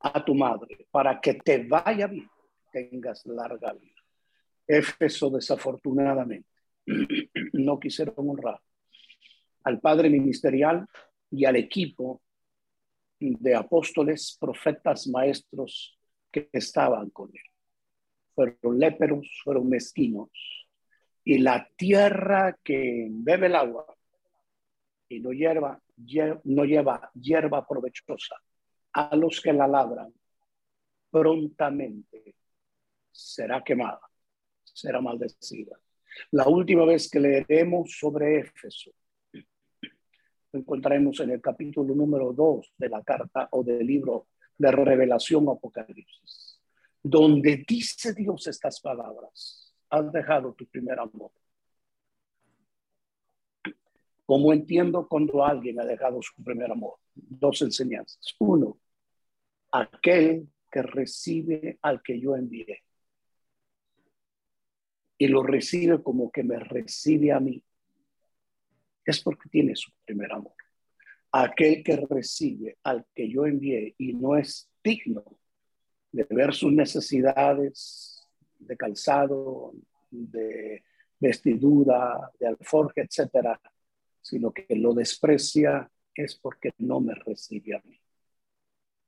a 0.00 0.24
tu 0.24 0.34
madre, 0.34 0.86
para 0.90 1.20
que 1.20 1.34
te 1.34 1.64
vaya 1.64 2.06
bien, 2.06 2.30
tengas 2.72 3.26
larga 3.26 3.72
vida. 3.72 3.94
Éfeso 4.66 5.30
desafortunadamente 5.30 6.48
no 7.54 7.80
quisieron 7.80 8.14
honrar 8.16 8.60
al 9.64 9.80
padre 9.80 10.08
ministerial 10.08 10.86
y 11.30 11.44
al 11.44 11.56
equipo 11.56 12.22
de 13.18 13.54
apóstoles, 13.54 14.36
profetas, 14.40 15.06
maestros 15.08 15.98
que 16.30 16.48
estaban 16.52 17.10
con 17.10 17.30
él. 17.34 17.42
Fueron 18.34 18.78
léperos, 18.78 19.28
fueron 19.42 19.68
mezquinos. 19.68 20.30
Y 21.24 21.38
la 21.38 21.68
tierra 21.76 22.56
que 22.62 23.08
bebe 23.10 23.46
el 23.46 23.56
agua 23.56 23.86
y 25.08 25.20
no, 25.20 25.32
hierba, 25.32 25.80
no 26.44 26.64
lleva 26.64 27.10
hierba 27.14 27.66
provechosa 27.66 28.36
a 28.92 29.16
los 29.16 29.40
que 29.40 29.52
la 29.52 29.66
labran, 29.66 30.12
prontamente 31.10 32.34
será 33.10 33.62
quemada, 33.62 34.00
será 34.64 35.00
maldecida. 35.00 35.78
La 36.30 36.48
última 36.48 36.84
vez 36.84 37.10
que 37.10 37.20
leeremos 37.20 37.96
sobre 37.98 38.40
Éfeso, 38.40 38.90
encontraremos 40.58 41.20
en 41.20 41.30
el 41.30 41.40
capítulo 41.40 41.94
número 41.94 42.32
2 42.32 42.74
de 42.76 42.88
la 42.88 43.02
carta 43.02 43.48
o 43.52 43.62
del 43.64 43.86
libro 43.86 44.28
de 44.56 44.70
revelación 44.72 45.48
Apocalipsis, 45.48 46.60
donde 47.02 47.64
dice 47.66 48.12
Dios 48.12 48.46
estas 48.46 48.80
palabras, 48.80 49.74
has 49.90 50.12
dejado 50.12 50.52
tu 50.52 50.66
primer 50.66 50.98
amor. 50.98 51.30
¿Cómo 54.26 54.52
entiendo 54.52 55.08
cuando 55.08 55.42
alguien 55.42 55.80
ha 55.80 55.86
dejado 55.86 56.20
su 56.20 56.42
primer 56.42 56.70
amor? 56.70 56.96
Dos 57.14 57.62
enseñanzas. 57.62 58.34
Uno, 58.38 58.78
aquel 59.72 60.48
que 60.70 60.82
recibe 60.82 61.78
al 61.80 62.02
que 62.02 62.20
yo 62.20 62.36
envié. 62.36 62.82
Y 65.16 65.28
lo 65.28 65.42
recibe 65.42 66.02
como 66.02 66.30
que 66.30 66.42
me 66.42 66.58
recibe 66.58 67.32
a 67.32 67.40
mí. 67.40 67.64
Es 69.08 69.22
porque 69.22 69.48
tiene 69.48 69.74
su 69.74 69.90
primer 70.04 70.30
amor. 70.30 70.52
Aquel 71.32 71.82
que 71.82 71.96
recibe 71.96 72.76
al 72.82 73.06
que 73.14 73.26
yo 73.26 73.46
envié 73.46 73.94
y 73.96 74.12
no 74.12 74.36
es 74.36 74.68
digno 74.84 75.24
de 76.12 76.26
ver 76.28 76.52
sus 76.52 76.70
necesidades 76.74 78.22
de 78.58 78.76
calzado, 78.76 79.72
de 80.10 80.84
vestidura, 81.18 82.30
de 82.38 82.48
alforja, 82.48 83.00
etcétera, 83.00 83.58
sino 84.20 84.52
que 84.52 84.66
lo 84.76 84.92
desprecia 84.92 85.90
es 86.14 86.34
porque 86.34 86.72
no 86.76 87.00
me 87.00 87.14
recibe 87.14 87.76
a 87.76 87.82
mí. 87.86 87.98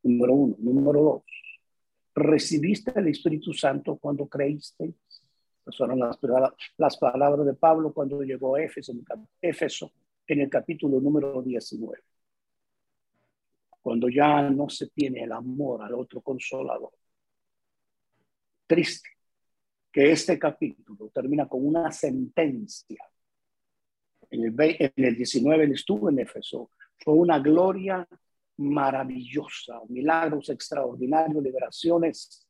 Número 0.03 0.33
uno. 0.33 0.57
Número 0.61 1.03
dos. 1.03 1.23
¿Recibiste 2.15 2.99
el 2.99 3.09
Espíritu 3.09 3.53
Santo 3.53 3.99
cuando 3.99 4.27
creíste? 4.27 4.95
Fueron 5.77 5.99
las, 5.99 6.19
las 6.77 6.97
palabras 6.97 7.47
de 7.47 7.55
Pablo 7.55 7.93
cuando 7.93 8.23
llegó 8.23 8.57
a 8.57 8.63
Éfeso, 8.63 8.93
Éfeso 9.41 9.93
en 10.27 10.41
el 10.41 10.51
capítulo 10.51 11.01
número 11.01 11.43
19. 11.43 12.03
Cuando 13.81 14.09
ya 14.09 14.43
no 14.51 14.69
se 14.69 14.89
tiene 14.89 15.25
el 15.25 15.33
amor 15.33 15.83
al 15.83 15.95
otro 15.95 16.21
consolador. 16.21 16.93
Triste 18.67 19.09
que 19.91 20.13
este 20.13 20.39
capítulo 20.39 21.09
termina 21.09 21.49
con 21.49 21.67
una 21.67 21.91
sentencia 21.91 23.05
en 24.31 24.45
el, 24.45 24.55
en 24.59 25.05
el 25.05 25.17
19 25.17 25.65
él 25.65 25.73
estuvo 25.73 26.09
en 26.09 26.21
Éfeso. 26.21 26.71
Fue 26.99 27.15
una 27.15 27.39
gloria 27.39 28.07
maravillosa, 28.59 29.81
milagros 29.89 30.49
extraordinarios, 30.51 31.43
liberaciones. 31.43 32.47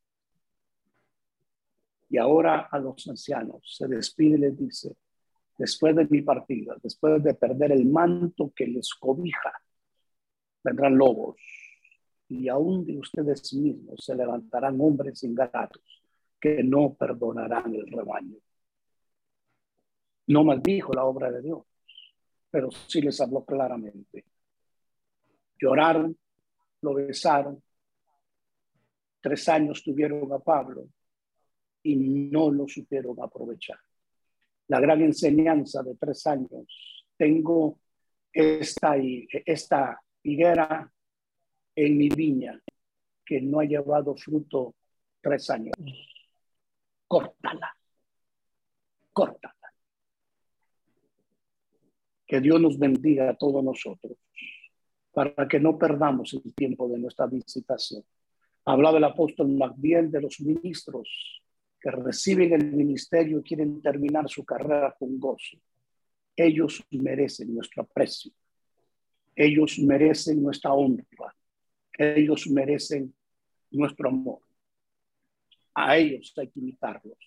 Y 2.11 2.19
ahora 2.19 2.69
a 2.71 2.79
los 2.81 3.07
ancianos 3.07 3.63
se 3.65 3.87
despide 3.87 4.37
y 4.37 4.41
les 4.41 4.59
dice, 4.59 4.97
después 5.57 5.95
de 5.95 6.09
mi 6.11 6.23
partida, 6.23 6.77
después 6.83 7.23
de 7.23 7.35
perder 7.35 7.71
el 7.71 7.87
manto 7.87 8.53
que 8.55 8.67
les 8.67 8.93
cobija, 8.95 9.53
vendrán 10.65 10.99
lobos 10.99 11.37
y 12.29 12.49
aún 12.49 12.85
de 12.85 12.99
ustedes 12.99 13.55
mismos 13.55 14.05
se 14.05 14.17
levantarán 14.17 14.81
hombres 14.81 15.23
ingratos 15.23 16.03
que 16.41 16.65
no 16.65 16.95
perdonarán 16.95 17.75
el 17.75 17.87
rebaño. 17.87 18.39
No 20.27 20.45
maldijo 20.45 20.93
la 20.93 21.05
obra 21.05 21.31
de 21.31 21.43
Dios, 21.43 21.63
pero 22.51 22.71
sí 22.89 23.01
les 23.03 23.21
habló 23.21 23.45
claramente. 23.45 24.25
Lloraron, 25.61 26.17
lo 26.83 26.95
besaron. 26.95 27.63
Tres 29.21 29.49
años 29.49 29.83
tuvieron 29.85 30.33
a 30.33 30.39
Pablo 30.39 30.89
y 31.83 31.97
no 31.97 32.51
lo 32.51 32.69
supieron 32.69 33.17
aprovechar. 33.23 33.79
La 34.69 34.81
gran 34.81 35.01
enseñanza 35.03 35.83
de 35.83 35.97
tres 35.97 36.27
años. 36.27 37.07
Tengo 37.17 37.79
esta, 38.33 38.95
esta 39.45 40.01
higuera 40.23 40.91
en 41.75 41.97
mi 41.97 42.09
viña 42.09 42.61
que 43.25 43.41
no 43.41 43.61
ha 43.61 43.65
llevado 43.65 44.17
fruto 44.17 44.75
tres 45.21 45.51
años. 45.51 45.75
Córtala, 47.07 47.77
córtala. 49.13 49.55
Que 52.27 52.41
Dios 52.41 52.61
nos 52.61 52.79
bendiga 52.79 53.31
a 53.31 53.37
todos 53.37 53.63
nosotros 53.65 54.17
para 55.13 55.49
que 55.49 55.59
no 55.59 55.77
perdamos 55.77 56.35
el 56.35 56.55
tiempo 56.55 56.89
de 56.89 56.99
nuestra 56.99 57.27
visitación. 57.27 58.05
Hablaba 58.65 58.99
el 58.99 59.05
apóstol 59.05 59.49
Magdiel 59.49 60.11
de 60.11 60.21
los 60.21 60.41
ministros 60.41 61.43
que 61.81 61.91
reciben 61.91 62.53
el 62.53 62.73
ministerio 62.73 63.39
y 63.39 63.43
quieren 63.43 63.81
terminar 63.81 64.29
su 64.29 64.45
carrera 64.45 64.95
con 64.99 65.19
gozo. 65.19 65.57
Ellos 66.37 66.85
merecen 66.91 67.55
nuestro 67.55 67.83
aprecio. 67.83 68.33
Ellos 69.35 69.79
merecen 69.79 70.43
nuestra 70.43 70.73
honra. 70.73 71.35
Ellos 71.97 72.47
merecen 72.49 73.15
nuestro 73.71 74.09
amor. 74.09 74.41
A 75.75 75.97
ellos 75.97 76.33
hay 76.37 76.49
que 76.49 76.61
imitarlos. 76.61 77.19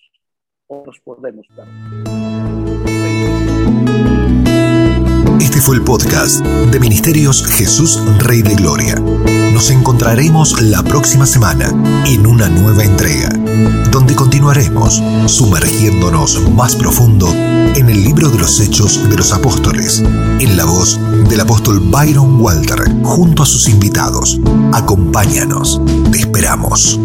O 0.67 0.83
los 0.85 0.99
podemos 0.99 1.47
dar. 1.55 1.67
Este 5.41 5.59
fue 5.59 5.77
el 5.77 5.83
podcast 5.83 6.45
de 6.45 6.79
Ministerios 6.79 7.45
Jesús 7.45 7.99
Rey 8.19 8.41
de 8.41 8.55
Gloria. 8.55 8.95
Nos 9.63 9.71
encontraremos 9.71 10.61
la 10.61 10.83
próxima 10.83 11.25
semana 11.25 11.69
en 12.05 12.27
una 12.27 12.49
nueva 12.49 12.83
entrega, 12.83 13.29
donde 13.91 14.13
continuaremos 14.13 15.01
sumergiéndonos 15.25 16.51
más 16.51 16.75
profundo 16.75 17.29
en 17.31 17.89
el 17.89 18.03
libro 18.03 18.27
de 18.27 18.39
los 18.39 18.59
Hechos 18.59 19.09
de 19.09 19.15
los 19.15 19.31
Apóstoles, 19.31 19.99
en 20.01 20.57
la 20.57 20.65
voz 20.65 20.99
del 21.29 21.39
apóstol 21.39 21.79
Byron 21.79 22.41
Walter, 22.41 22.93
junto 23.03 23.43
a 23.43 23.45
sus 23.45 23.69
invitados. 23.69 24.37
Acompáñanos, 24.73 25.79
te 26.11 26.17
esperamos. 26.17 26.99